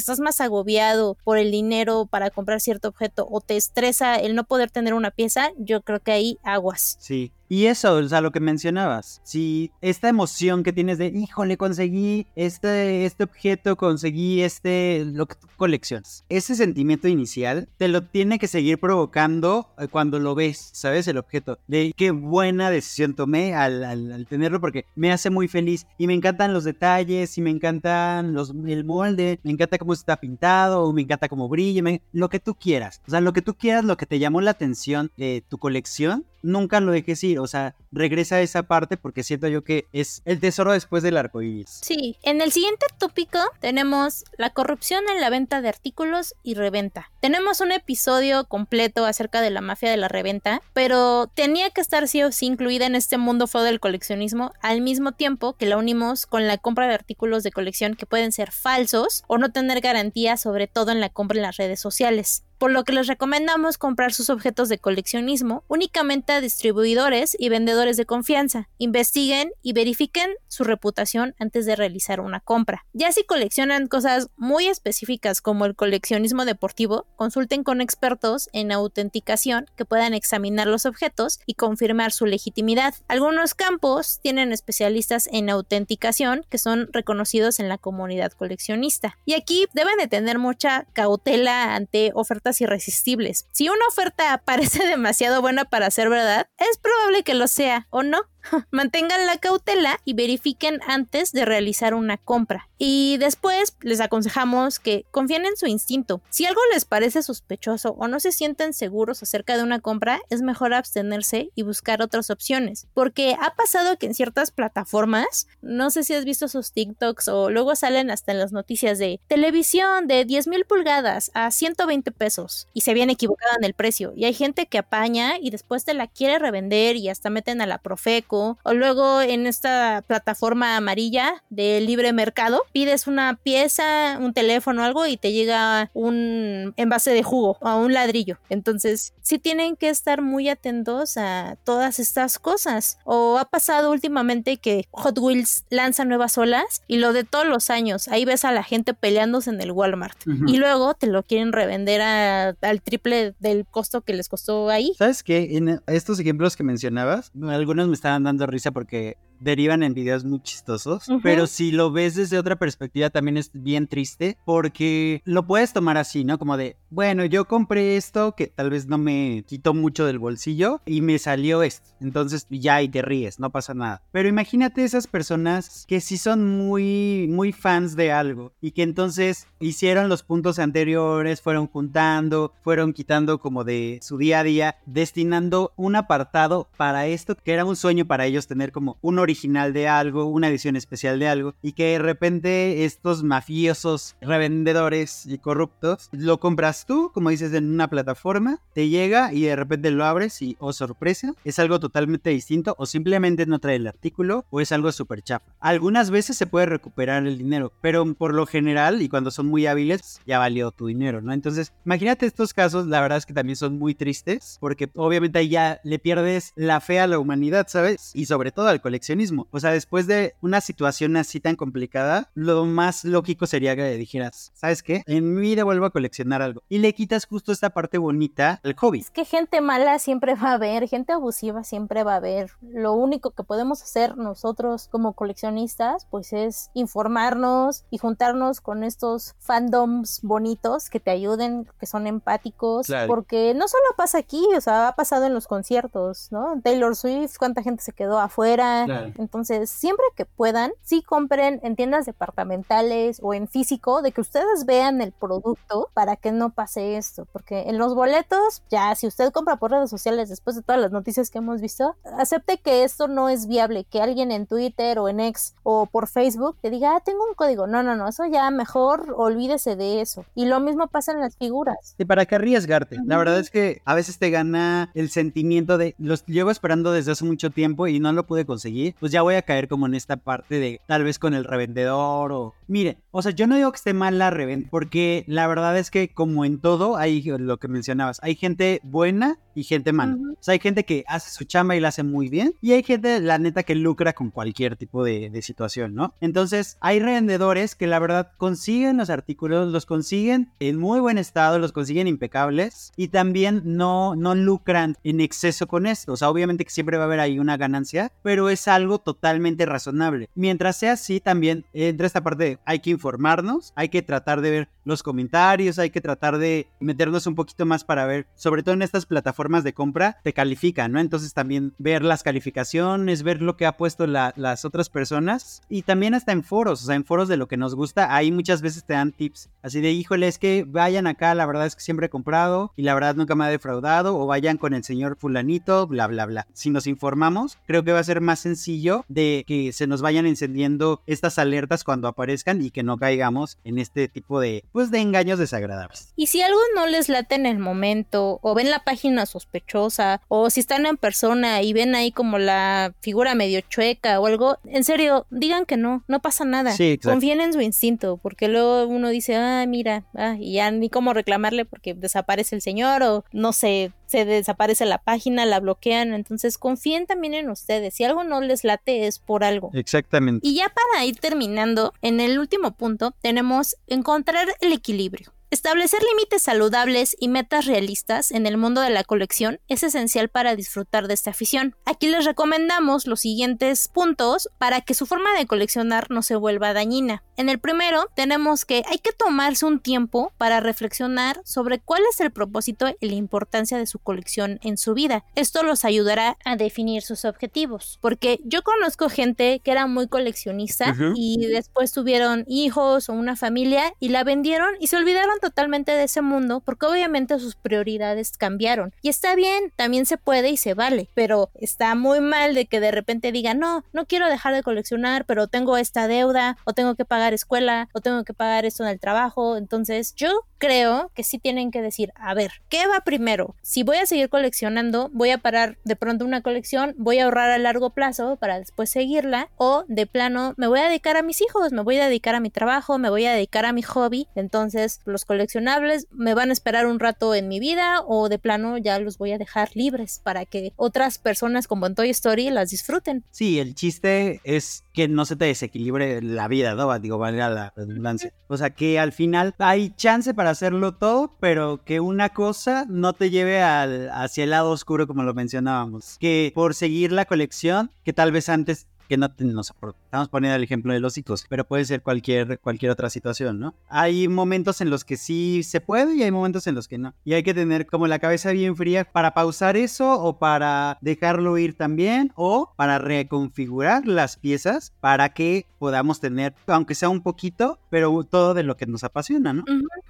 [0.00, 4.44] estás más agobiado por el dinero para comprar cierto objeto o te estresa el no
[4.44, 6.96] poder tener una pieza, yo creo que ahí aguas.
[7.00, 11.56] Sí, y eso, o sea, lo que mencionabas, si esta emoción que tienes de, híjole,
[11.56, 18.38] conseguí este, este objeto, conseguí este, lo que coleccionas, ese sentimiento inicial te lo tiene
[18.38, 21.08] que seguir provocando eh, cuando lo ves, ¿sabes?
[21.08, 25.86] El objeto, de qué buena decisión tomé al, al, tenerlo porque me hace muy feliz
[25.98, 30.16] y me encantan los detalles y me encantan los, el molde, me encanta cómo está
[30.16, 31.82] pintado, me encanta cómo brilla,
[32.12, 34.52] lo que tú quieras, o sea, lo que tú quieras, lo que te llamó la
[34.52, 39.22] atención de tu colección, nunca lo dejes ir, o sea, regresa a esa parte porque
[39.22, 41.80] siento yo que es el tesoro después del arco iris.
[41.82, 47.10] Sí, en el siguiente tópico tenemos la corrupción en la venta de artículos y reventa.
[47.20, 52.08] Tenemos un episodio completo acerca de la mafia de la reventa, pero tenía que estar
[52.08, 55.76] sí o sí incluida en este mundo feo del coleccionismo al mismo tiempo que la
[55.76, 59.80] unimos con la compra de artículos de colección que pueden ser falsos o no tener
[59.80, 63.78] garantía, sobre todo en la compra en las redes sociales por lo que les recomendamos
[63.78, 68.68] comprar sus objetos de coleccionismo únicamente a distribuidores y vendedores de confianza.
[68.78, 72.84] Investiguen y verifiquen su reputación antes de realizar una compra.
[72.92, 79.66] Ya si coleccionan cosas muy específicas como el coleccionismo deportivo, consulten con expertos en autenticación
[79.76, 82.94] que puedan examinar los objetos y confirmar su legitimidad.
[83.08, 89.18] Algunos campos tienen especialistas en autenticación que son reconocidos en la comunidad coleccionista.
[89.24, 93.46] Y aquí deben de tener mucha cautela ante ofertas irresistibles.
[93.52, 98.02] Si una oferta parece demasiado buena para ser verdad, es probable que lo sea, ¿o
[98.02, 98.22] no?
[98.70, 102.68] Mantengan la cautela y verifiquen antes de realizar una compra.
[102.78, 106.20] Y después les aconsejamos que confíen en su instinto.
[106.28, 110.42] Si algo les parece sospechoso o no se sienten seguros acerca de una compra, es
[110.42, 112.86] mejor abstenerse y buscar otras opciones.
[112.92, 117.50] Porque ha pasado que en ciertas plataformas, no sé si has visto sus TikToks o
[117.50, 122.68] luego salen hasta en las noticias de televisión de 10 mil pulgadas a 120 pesos
[122.74, 124.12] y se viene equivocada en el precio.
[124.14, 127.66] Y hay gente que apaña y después te la quiere revender y hasta meten a
[127.66, 128.35] la Profeco.
[128.62, 135.06] O luego en esta plataforma amarilla de libre mercado, pides una pieza, un teléfono, algo
[135.06, 138.38] y te llega un envase de jugo o un ladrillo.
[138.48, 142.98] Entonces, sí tienen que estar muy atentos a todas estas cosas.
[143.04, 147.70] O ha pasado últimamente que Hot Wheels lanza nuevas olas y lo de todos los
[147.70, 150.18] años, ahí ves a la gente peleándose en el Walmart.
[150.46, 154.92] Y luego te lo quieren revender al triple del costo que les costó ahí.
[154.98, 155.56] ¿Sabes qué?
[155.56, 160.40] En estos ejemplos que mencionabas, algunos me estaban dando risa porque derivan en videos muy
[160.40, 165.72] chistosos, pero si lo ves desde otra perspectiva también es bien triste porque lo puedes
[165.72, 166.38] tomar así, ¿no?
[166.38, 170.80] Como de, bueno, yo compré esto que tal vez no me quitó mucho del bolsillo
[170.86, 171.90] y me salió esto.
[172.00, 174.02] Entonces ya y te ríes, no pasa nada.
[174.12, 179.46] Pero imagínate esas personas que sí son muy muy fans de algo y que entonces
[179.60, 185.72] hicieron los puntos anteriores, fueron juntando, fueron quitando como de su día a día, destinando
[185.76, 189.88] un apartado para esto que era un sueño para ellos tener como un original de
[189.88, 196.08] algo, una edición especial de algo, y que de repente estos mafiosos revendedores y corruptos
[196.12, 200.40] lo compras tú, como dices, en una plataforma, te llega y de repente lo abres
[200.42, 204.70] y, oh sorpresa, es algo totalmente distinto o simplemente no trae el artículo o es
[204.72, 205.52] algo súper chafa.
[205.60, 209.66] Algunas veces se puede recuperar el dinero, pero por lo general y cuando son muy
[209.66, 211.32] hábiles, ya valió tu dinero, ¿no?
[211.32, 215.80] Entonces, imagínate estos casos, la verdad es que también son muy tristes, porque obviamente ya
[215.82, 218.12] le pierdes la fe a la humanidad, ¿sabes?
[218.14, 218.80] Y sobre todo al
[219.16, 223.96] coleccionismo o sea, después de una situación así tan complicada, lo más lógico sería que
[223.96, 225.02] dijeras, ¿sabes qué?
[225.06, 226.62] En mi vida vuelvo a coleccionar algo.
[226.68, 229.00] Y le quitas justo esta parte bonita al hobby.
[229.00, 232.50] Es que gente mala siempre va a haber, gente abusiva siempre va a haber.
[232.60, 239.34] Lo único que podemos hacer nosotros como coleccionistas, pues es informarnos y juntarnos con estos
[239.38, 242.88] fandoms bonitos que te ayuden, que son empáticos.
[243.06, 246.60] Porque no solo pasa aquí, o sea, ha pasado en los conciertos, ¿no?
[246.62, 248.82] Taylor Swift, cuánta gente se quedó afuera.
[248.86, 249.05] Claro.
[249.18, 254.66] Entonces, siempre que puedan, sí compren en tiendas departamentales o en físico, de que ustedes
[254.66, 257.26] vean el producto para que no pase esto.
[257.32, 260.92] Porque en los boletos, ya si usted compra por redes sociales después de todas las
[260.92, 265.08] noticias que hemos visto, acepte que esto no es viable, que alguien en Twitter o
[265.08, 267.66] en X o por Facebook te diga, ah, tengo un código.
[267.66, 270.24] No, no, no, eso ya mejor olvídese de eso.
[270.34, 271.94] Y lo mismo pasa en las figuras.
[271.98, 272.98] ¿Y para qué arriesgarte?
[273.04, 277.12] La verdad es que a veces te gana el sentimiento de, los llevo esperando desde
[277.12, 279.94] hace mucho tiempo y no lo pude conseguir pues ya voy a caer como en
[279.94, 282.54] esta parte de tal vez con el revendedor o...
[282.68, 285.90] Mire, o sea, yo no digo que esté mal la reventa, porque la verdad es
[285.90, 290.16] que como en todo, hay lo que mencionabas, hay gente buena y gente mala.
[290.16, 292.82] O sea, hay gente que hace su chamba y la hace muy bien y hay
[292.82, 296.14] gente, la neta, que lucra con cualquier tipo de, de situación, ¿no?
[296.20, 301.58] Entonces, hay revendedores que la verdad consiguen los artículos, los consiguen en muy buen estado,
[301.58, 306.12] los consiguen impecables y también no, no lucran en exceso con esto.
[306.12, 309.66] O sea, obviamente que siempre va a haber ahí una ganancia, pero es algo totalmente
[309.66, 310.28] razonable.
[310.34, 314.68] Mientras sea así, también entra esta parte hay que informarnos, hay que tratar de ver
[314.84, 318.82] los comentarios, hay que tratar de meternos un poquito más para ver, sobre todo en
[318.82, 321.00] estas plataformas de compra, te califican, ¿no?
[321.00, 326.14] Entonces también ver las calificaciones, ver lo que ha puesto las otras personas y también
[326.14, 328.84] hasta en foros, o sea, en foros de lo que nos gusta, ahí muchas veces
[328.84, 332.06] te dan tips, así de, híjole, es que vayan acá, la verdad es que siempre
[332.06, 335.86] he comprado y la verdad nunca me ha defraudado, o vayan con el señor fulanito,
[335.88, 336.46] bla, bla, bla.
[336.52, 338.75] Si nos informamos, creo que va a ser más sencillo
[339.08, 343.78] de que se nos vayan encendiendo estas alertas cuando aparezcan y que no caigamos en
[343.78, 346.12] este tipo de, pues, de engaños desagradables.
[346.16, 350.50] Y si algo no les late en el momento, o ven la página sospechosa, o
[350.50, 354.84] si están en persona y ven ahí como la figura medio chueca o algo, en
[354.84, 356.74] serio, digan que no, no pasa nada.
[357.02, 361.12] Confíen en su instinto, porque luego uno dice, ah, mira, ah, y ya ni cómo
[361.12, 366.58] reclamarle porque desaparece el señor o no sé, se desaparece la página, la bloquean, entonces
[366.58, 367.94] confíen también en ustedes.
[367.94, 369.70] Si algo no les late es por algo.
[369.74, 370.46] Exactamente.
[370.46, 375.32] Y ya para ir terminando, en el último punto tenemos encontrar el equilibrio.
[375.48, 380.56] Establecer límites saludables y metas realistas en el mundo de la colección es esencial para
[380.56, 381.76] disfrutar de esta afición.
[381.84, 386.72] Aquí les recomendamos los siguientes puntos para que su forma de coleccionar no se vuelva
[386.72, 387.22] dañina.
[387.36, 392.20] En el primero tenemos que hay que tomarse un tiempo para reflexionar sobre cuál es
[392.20, 395.24] el propósito y la importancia de su colección en su vida.
[395.36, 400.96] Esto los ayudará a definir sus objetivos, porque yo conozco gente que era muy coleccionista
[401.14, 406.04] y después tuvieron hijos o una familia y la vendieron y se olvidaron totalmente de
[406.04, 408.92] ese mundo porque obviamente sus prioridades cambiaron.
[409.02, 412.80] Y está bien, también se puede y se vale, pero está muy mal de que
[412.80, 416.94] de repente digan, no, no quiero dejar de coleccionar, pero tengo esta deuda o tengo
[416.94, 419.56] que pagar escuela o tengo que pagar esto en el trabajo.
[419.56, 423.54] Entonces yo creo que sí tienen que decir, a ver, ¿qué va primero?
[423.62, 427.50] Si voy a seguir coleccionando, voy a parar de pronto una colección, voy a ahorrar
[427.50, 431.42] a largo plazo para después seguirla o de plano me voy a dedicar a mis
[431.42, 434.28] hijos, me voy a dedicar a mi trabajo, me voy a dedicar a mi hobby.
[434.34, 438.78] Entonces los coleccionables me van a esperar un rato en mi vida o de plano
[438.78, 442.70] ya los voy a dejar libres para que otras personas como en Toy Story las
[442.70, 443.24] disfruten.
[443.30, 446.98] Sí, el chiste es que no se te desequilibre la vida, ¿no?
[446.98, 448.32] Digo, valga la redundancia.
[448.48, 453.12] O sea, que al final hay chance para hacerlo todo, pero que una cosa no
[453.12, 456.16] te lleve al, hacia el lado oscuro como lo mencionábamos.
[456.18, 459.72] Que por seguir la colección, que tal vez antes que no nos
[460.16, 463.74] estamos poniendo el ejemplo de los hijos, pero puede ser cualquier, cualquier otra situación, ¿no?
[463.88, 467.14] Hay momentos en los que sí se puede y hay momentos en los que no.
[467.22, 471.58] Y hay que tener como la cabeza bien fría para pausar eso o para dejarlo
[471.58, 477.78] ir también o para reconfigurar las piezas para que podamos tener, aunque sea un poquito,
[477.90, 479.64] pero todo de lo que nos apasiona, ¿no?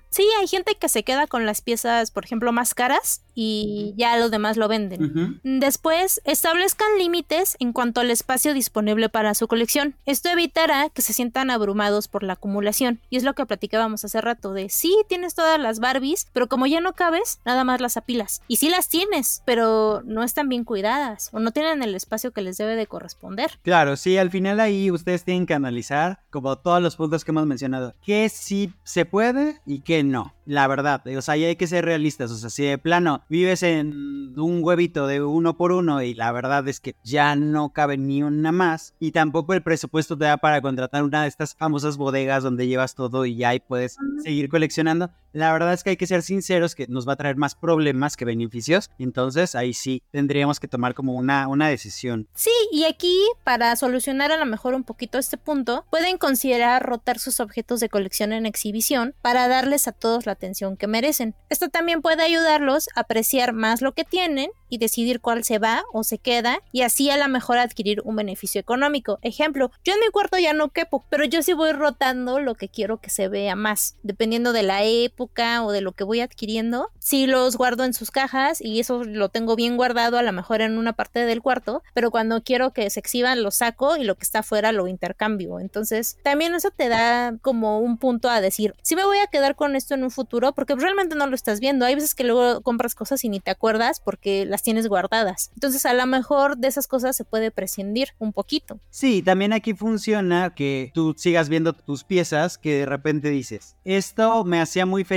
[0.09, 4.17] Sí, hay gente que se queda con las piezas, por ejemplo, más caras y ya
[4.17, 5.41] los demás lo venden.
[5.43, 9.96] Después, establezcan límites en cuanto al espacio disponible para su colección.
[10.05, 13.01] Esto evitará que se sientan abrumados por la acumulación.
[13.11, 16.67] Y es lo que platicábamos hace rato de, sí, tienes todas las Barbies, pero como
[16.67, 18.43] ya no cabes, nada más las apilas.
[18.49, 22.43] Y sí las tienes, pero no están bien cuidadas o no tienen el espacio que
[22.43, 23.51] les debe de corresponder.
[23.63, 27.47] Claro, sí, al final ahí ustedes tienen que analizar, como todos los puntos que hemos
[27.47, 30.35] mencionado, qué sí se puede y qué no.
[30.45, 32.31] La verdad, o sea, hay que ser realistas.
[32.31, 36.31] O sea, si de plano vives en un huevito de uno por uno y la
[36.31, 40.39] verdad es que ya no cabe ni una más y tampoco el presupuesto te da
[40.39, 44.49] para contratar una de estas famosas bodegas donde llevas todo y ya ahí puedes seguir
[44.49, 45.11] coleccionando.
[45.37, 48.17] La verdad es que hay que ser sinceros que nos va a traer más problemas
[48.17, 48.91] que beneficios.
[48.99, 52.27] Entonces ahí sí tendríamos que tomar como una, una decisión.
[52.33, 53.15] Sí, y aquí
[53.45, 57.91] para solucionar a lo mejor un poquito este punto, pueden considerar rotar sus objetos de
[57.91, 61.35] colección en exhibición para darles a todos la atención que merecen.
[61.51, 65.85] Esto también puede ayudarlos a apreciar más lo que tienen y decidir cuál se va
[65.93, 69.19] o se queda y así a lo mejor adquirir un beneficio económico.
[69.21, 72.71] Ejemplo, yo en mi cuarto ya no quepo, pero yo sí voy rotando lo que
[72.71, 76.91] quiero que se vea más, dependiendo de la época o de lo que voy adquiriendo.
[76.99, 80.61] Si los guardo en sus cajas y eso lo tengo bien guardado a lo mejor
[80.61, 84.15] en una parte del cuarto, pero cuando quiero que se exhiban lo saco y lo
[84.15, 85.61] que está afuera lo intercambio.
[85.61, 89.57] Entonces, también eso te da como un punto a decir, si me voy a quedar
[89.57, 91.85] con esto en un futuro, porque realmente no lo estás viendo.
[91.85, 95.51] Hay veces que luego compras cosas y ni te acuerdas porque la tienes guardadas.
[95.55, 98.81] Entonces a lo mejor de esas cosas se puede prescindir un poquito.
[98.91, 104.45] Sí, también aquí funciona que tú sigas viendo tus piezas que de repente dices, esto
[104.45, 105.16] me hacía muy feliz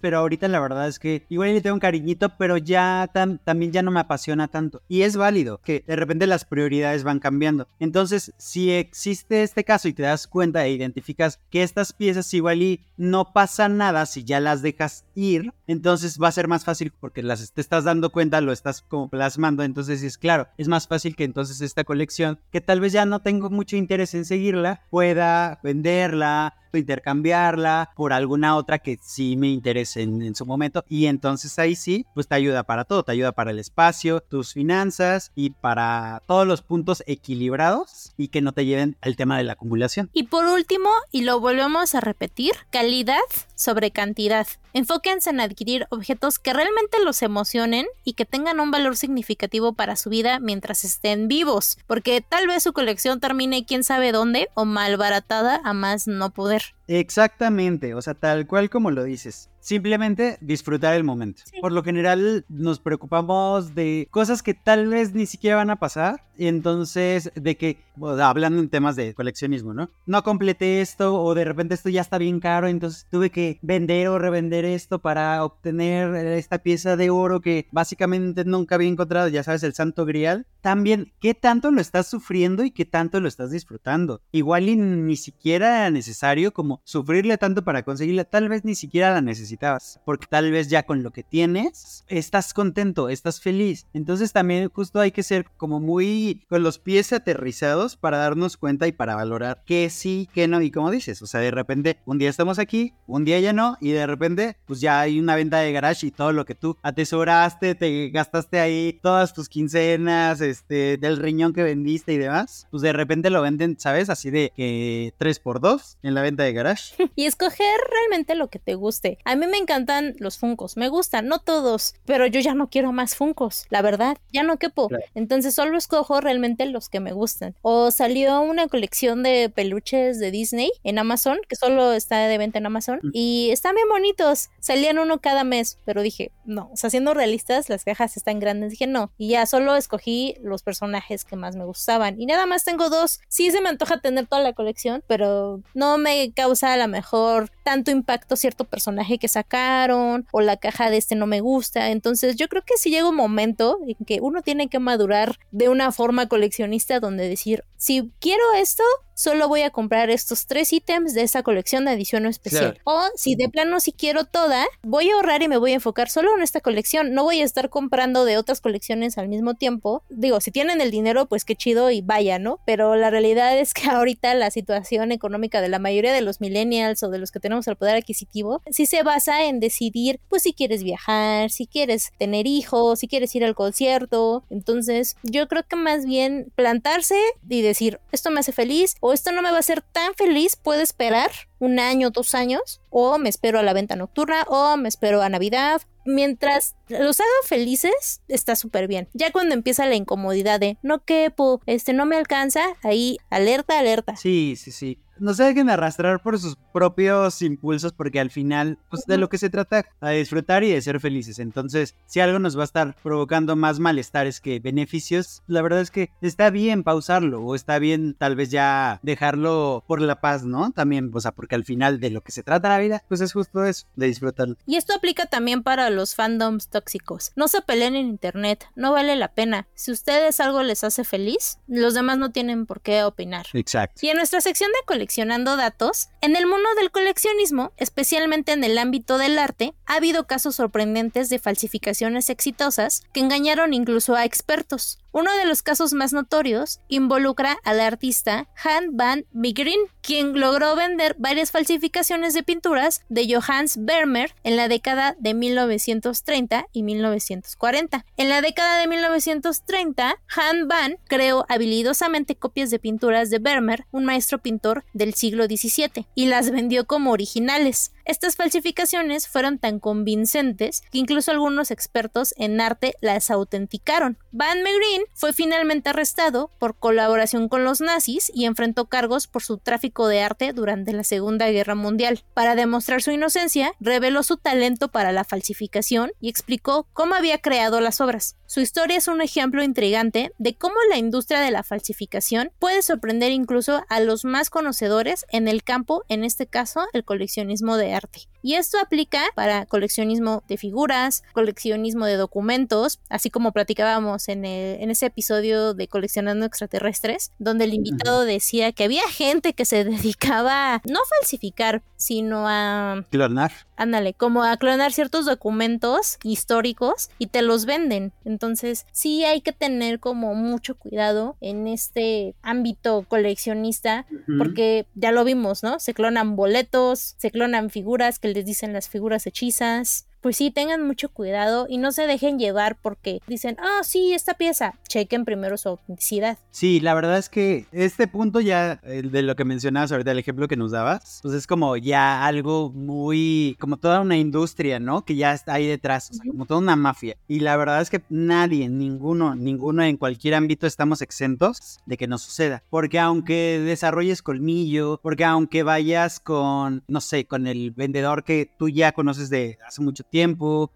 [0.00, 3.10] pero ahorita la verdad es que igual le tengo un cariñito, pero ya
[3.44, 4.82] también ya no me apasiona tanto.
[4.88, 7.66] Y es válido que de repente las prioridades van cambiando.
[7.78, 12.62] Entonces, si existe este caso y te das cuenta e identificas que estas piezas igual
[12.62, 16.92] y no pasa nada si ya las dejas ir, entonces va a ser más fácil
[16.98, 20.86] porque las te estás dando cuenta, lo estás como plasmando, entonces es claro, es más
[20.86, 24.82] fácil que entonces esta colección, que tal vez ya no tengo mucho interés en seguirla,
[24.90, 30.84] pueda venderla, intercambiarla por alguna otra que sí me interese en, su momento.
[30.88, 34.52] Y entonces ahí sí, pues te ayuda para todo, te ayuda para el espacio, tus
[34.52, 39.44] finanzas y para todos los puntos equilibrados y que no te lleven al tema de
[39.44, 40.10] la acumulación.
[40.12, 43.18] Y por último, y lo volvemos a repetir, calidad
[43.54, 44.46] sobre cantidad.
[44.72, 49.96] Enfóquense en adquirir objetos que realmente los emocionen y que tengan un valor significativo para
[49.96, 54.64] su vida mientras estén vivos, porque tal vez su colección termine quién sabe dónde o
[54.64, 56.74] malbaratada a más no poder.
[56.92, 59.48] Exactamente, o sea, tal cual como lo dices.
[59.60, 61.42] Simplemente disfrutar el momento.
[61.60, 66.24] Por lo general nos preocupamos de cosas que tal vez ni siquiera van a pasar.
[66.36, 69.90] Y entonces de que, hablando en temas de coleccionismo, ¿no?
[70.06, 74.08] No completé esto o de repente esto ya está bien caro, entonces tuve que vender
[74.08, 79.42] o revender esto para obtener esta pieza de oro que básicamente nunca había encontrado, ya
[79.42, 80.46] sabes, el santo grial.
[80.62, 84.22] También, ¿qué tanto lo estás sufriendo y qué tanto lo estás disfrutando?
[84.32, 89.12] Igual y ni siquiera era necesario como sufrirle tanto para conseguirla, tal vez ni siquiera
[89.12, 93.86] la necesitabas, porque tal vez ya con lo que tienes estás contento, estás feliz.
[93.92, 98.86] Entonces también justo hay que ser como muy con los pies aterrizados para darnos cuenta
[98.86, 102.18] y para valorar qué sí, qué no y como dices, o sea, de repente un
[102.18, 105.58] día estamos aquí, un día ya no y de repente pues ya hay una venta
[105.58, 110.96] de garage y todo lo que tú atesoraste, te gastaste ahí todas tus quincenas, este,
[110.96, 114.10] del riñón que vendiste y demás, pues de repente lo venden, ¿sabes?
[114.10, 116.69] Así de que 3x2 en la venta de garage.
[117.16, 119.18] y escoger realmente lo que te guste.
[119.24, 122.92] A mí me encantan los funcos, me gustan, no todos, pero yo ya no quiero
[122.92, 124.88] más funcos, la verdad, ya no quepo.
[125.14, 127.54] Entonces solo escojo realmente los que me gustan.
[127.62, 132.58] O salió una colección de peluches de Disney en Amazon, que solo está de venta
[132.58, 134.50] en Amazon, y están bien bonitos.
[134.60, 138.70] Salían uno cada mes, pero dije, no, o sea, siendo realistas, las cajas están grandes,
[138.70, 142.20] dije no, y ya solo escogí los personajes que más me gustaban.
[142.20, 143.20] Y nada más tengo dos.
[143.28, 147.50] Sí se me antoja tener toda la colección, pero no me causa a lo mejor
[147.70, 151.90] tanto impacto cierto personaje que sacaron o la caja de este no me gusta.
[151.90, 155.68] Entonces yo creo que sí llega un momento en que uno tiene que madurar de
[155.68, 158.82] una forma coleccionista donde decir, si quiero esto,
[159.20, 162.80] solo voy a comprar estos tres ítems de esta colección de edición especial.
[162.84, 166.08] O si de plano si quiero toda, voy a ahorrar y me voy a enfocar
[166.08, 167.12] solo en esta colección.
[167.12, 170.04] No voy a estar comprando de otras colecciones al mismo tiempo.
[170.08, 172.60] Digo, si tienen el dinero, pues qué chido y vaya, ¿no?
[172.64, 177.02] Pero la realidad es que ahorita la situación económica de la mayoría de los millennials
[177.02, 180.52] o de los que tenemos el poder adquisitivo, sí se basa en decidir, pues si
[180.52, 184.44] quieres viajar, si quieres tener hijos, si quieres ir al concierto.
[184.50, 189.32] Entonces, yo creo que más bien plantarse y decir, esto me hace feliz o esto
[189.32, 191.30] no me va a hacer tan feliz, puedo esperar
[191.60, 195.28] un año, dos años, o me espero a la venta nocturna, o me espero a
[195.28, 195.82] Navidad.
[196.06, 199.08] Mientras los haga felices, está súper bien.
[199.12, 204.16] Ya cuando empieza la incomodidad de no quepo, este no me alcanza, ahí alerta, alerta.
[204.16, 209.04] Sí, sí, sí no se dejen arrastrar por sus propios impulsos porque al final, pues
[209.06, 211.38] de lo que se trata, a disfrutar y de ser felices.
[211.38, 215.90] Entonces, si algo nos va a estar provocando más malestares que beneficios, la verdad es
[215.90, 220.70] que está bien pausarlo o está bien tal vez ya dejarlo por la paz, ¿no?
[220.72, 223.32] También, o sea, porque al final de lo que se trata la vida, pues es
[223.32, 224.56] justo eso, de disfrutarlo.
[224.66, 227.32] Y esto aplica también para los fandoms tóxicos.
[227.36, 229.66] No se peleen en internet, no vale la pena.
[229.74, 233.46] Si ustedes algo les hace feliz, los demás no tienen por qué opinar.
[233.52, 234.00] Exacto.
[234.04, 238.78] Y en nuestra sección de colección datos, en el mundo del coleccionismo, especialmente en el
[238.78, 245.00] ámbito del arte, ha habido casos sorprendentes de falsificaciones exitosas que engañaron incluso a expertos.
[245.12, 251.16] Uno de los casos más notorios involucra al artista Han van Meegeren, quien logró vender
[251.18, 258.06] varias falsificaciones de pinturas de Johannes Vermeer en la década de 1930 y 1940.
[258.16, 264.04] En la década de 1930, Han van creó habilidosamente copias de pinturas de Vermeer, un
[264.04, 267.90] maestro pintor del siglo XVII, y las vendió como originales.
[268.04, 274.18] Estas falsificaciones fueron tan convincentes que incluso algunos expertos en arte las autenticaron.
[274.32, 279.58] Van Meegeren fue finalmente arrestado por colaboración con los nazis y enfrentó cargos por su
[279.58, 282.24] tráfico de arte durante la Segunda Guerra Mundial.
[282.34, 287.80] Para demostrar su inocencia, reveló su talento para la falsificación y explicó cómo había creado
[287.80, 288.36] las obras.
[288.52, 293.30] Su historia es un ejemplo intrigante de cómo la industria de la falsificación puede sorprender
[293.30, 298.22] incluso a los más conocedores en el campo, en este caso el coleccionismo de arte.
[298.42, 305.06] Y esto aplica para coleccionismo de figuras, coleccionismo de documentos, así como platicábamos en, ese
[305.06, 310.98] episodio de coleccionando extraterrestres, donde el invitado decía que había gente que se dedicaba no
[310.98, 313.04] a falsificar, sino a...
[313.10, 313.52] Clonar.
[313.80, 318.12] Ándale, como a clonar ciertos documentos históricos y te los venden.
[318.26, 324.04] Entonces, sí hay que tener como mucho cuidado en este ámbito coleccionista,
[324.36, 325.80] porque ya lo vimos, ¿no?
[325.80, 330.86] Se clonan boletos, se clonan figuras que les dicen las figuras hechizas, pues sí, tengan
[330.86, 334.74] mucho cuidado y no se dejen llevar porque dicen, ah, sí, esta pieza.
[334.88, 336.38] Chequen primero su autenticidad.
[336.50, 340.48] Sí, la verdad es que este punto ya, de lo que mencionabas ahorita, el ejemplo
[340.48, 345.04] que nos dabas, pues es como ya algo muy, como toda una industria, ¿no?
[345.04, 347.16] Que ya está ahí detrás, o sea, como toda una mafia.
[347.26, 352.06] Y la verdad es que nadie, ninguno, ninguno en cualquier ámbito estamos exentos de que
[352.06, 352.62] nos suceda.
[352.68, 358.68] Porque aunque desarrolles colmillo, porque aunque vayas con, no sé, con el vendedor que tú
[358.68, 360.09] ya conoces de hace mucho tiempo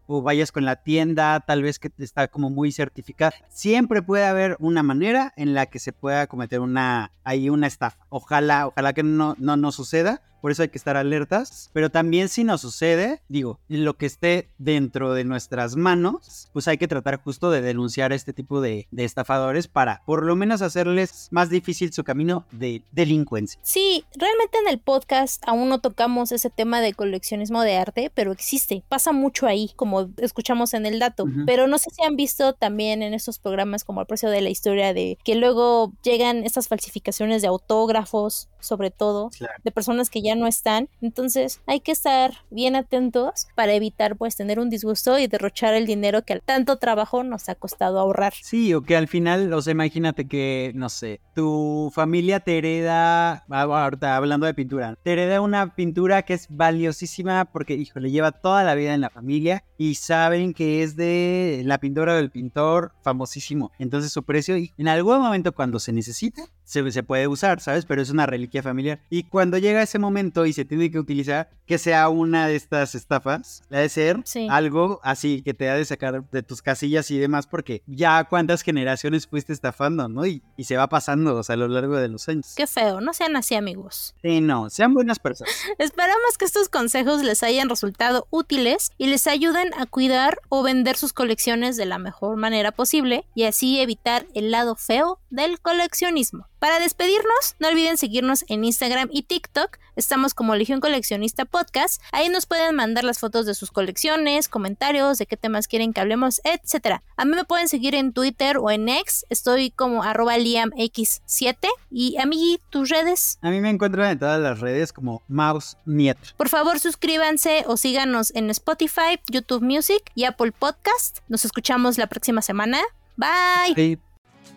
[0.07, 3.33] o vayas con la tienda, tal vez que está como muy certificada.
[3.49, 8.07] Siempre puede haber una manera en la que se pueda cometer una ahí una estafa.
[8.09, 12.29] Ojalá, ojalá que no no nos suceda, por eso hay que estar alertas, pero también
[12.29, 17.23] si nos sucede, digo, lo que esté dentro de nuestras manos, pues hay que tratar
[17.23, 21.95] justo de denunciar este tipo de, de estafadores para por lo menos hacerles más difícil
[21.95, 23.59] su camino de delincuencia.
[23.63, 28.31] Sí, realmente en el podcast aún no tocamos ese tema de coleccionismo de arte, pero
[28.31, 32.53] existe, pasa mucho ahí, como escuchamos en el dato, pero no sé si han visto
[32.53, 36.69] también en estos programas como el precio de la historia de que luego llegan estas
[36.69, 39.55] falsificaciones de autógrafos, sobre todo, Claro.
[39.63, 44.37] de personas que ya no están, entonces hay que estar bien atentos para evitar pues
[44.37, 48.33] tener un disgusto y derrochar el dinero que al tanto trabajo nos ha costado ahorrar.
[48.43, 53.45] Sí, o que al final, o sea, imagínate que, no sé, tu familia te hereda,
[53.49, 58.33] ah, ahorita hablando de pintura, te hereda una pintura que es valiosísima porque, híjole, lleva
[58.33, 62.93] toda la vida en la familia y saben que es de la pintura del pintor
[63.03, 63.73] famosísimo.
[63.79, 67.85] Entonces su precio, y en algún momento cuando se necesita, se, se puede usar, ¿sabes?
[67.87, 69.01] Pero es una reliquia familiar.
[69.11, 72.95] Y cuando llega ese momento y se tiene que utilizar, que sea una de estas
[72.95, 74.47] estafas, ha de ser Sí.
[74.51, 78.63] algo así que te ha de sacar de tus casillas y demás, porque ya cuántas
[78.63, 80.27] generaciones fuiste estafando, ¿no?
[80.27, 82.55] Y, y se va pasando, o sea, a lo largo de los años.
[82.57, 84.15] Qué feo, no sean así amigos.
[84.23, 85.55] Sí, no, sean buenas personas.
[85.79, 90.97] Esperamos que estos consejos les hayan resultado útiles y les ayuden a cuidar o vender
[90.97, 96.47] sus colecciones de la mejor manera posible y así evitar el lado feo del coleccionismo.
[96.65, 99.77] Para despedirnos, no olviden seguirnos en Instagram y TikTok.
[99.97, 102.01] Estamos como Legión Coleccionista Podcast.
[102.11, 106.01] Ahí nos pueden mandar las fotos de sus colecciones, comentarios, de qué temas quieren que
[106.01, 107.03] hablemos, etc.
[107.19, 109.27] A mí me pueden seguir en Twitter o en X.
[109.29, 111.69] Estoy como arroba liamx7.
[111.91, 113.39] Y a mí, tus redes.
[113.43, 116.31] A mí me encuentran en todas las redes como Mouse Nieto.
[116.39, 121.19] Por favor, suscríbanse o síganos en Spotify, YouTube Music y Apple Podcast.
[121.29, 122.81] Nos escuchamos la próxima semana.
[123.19, 123.75] Bye.
[123.75, 123.99] Sí,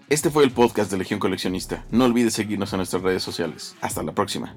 [0.10, 1.86] Este fue el podcast de Legión Coleccionista.
[1.92, 3.76] No olvides seguirnos en nuestras redes sociales.
[3.82, 4.56] Hasta la próxima.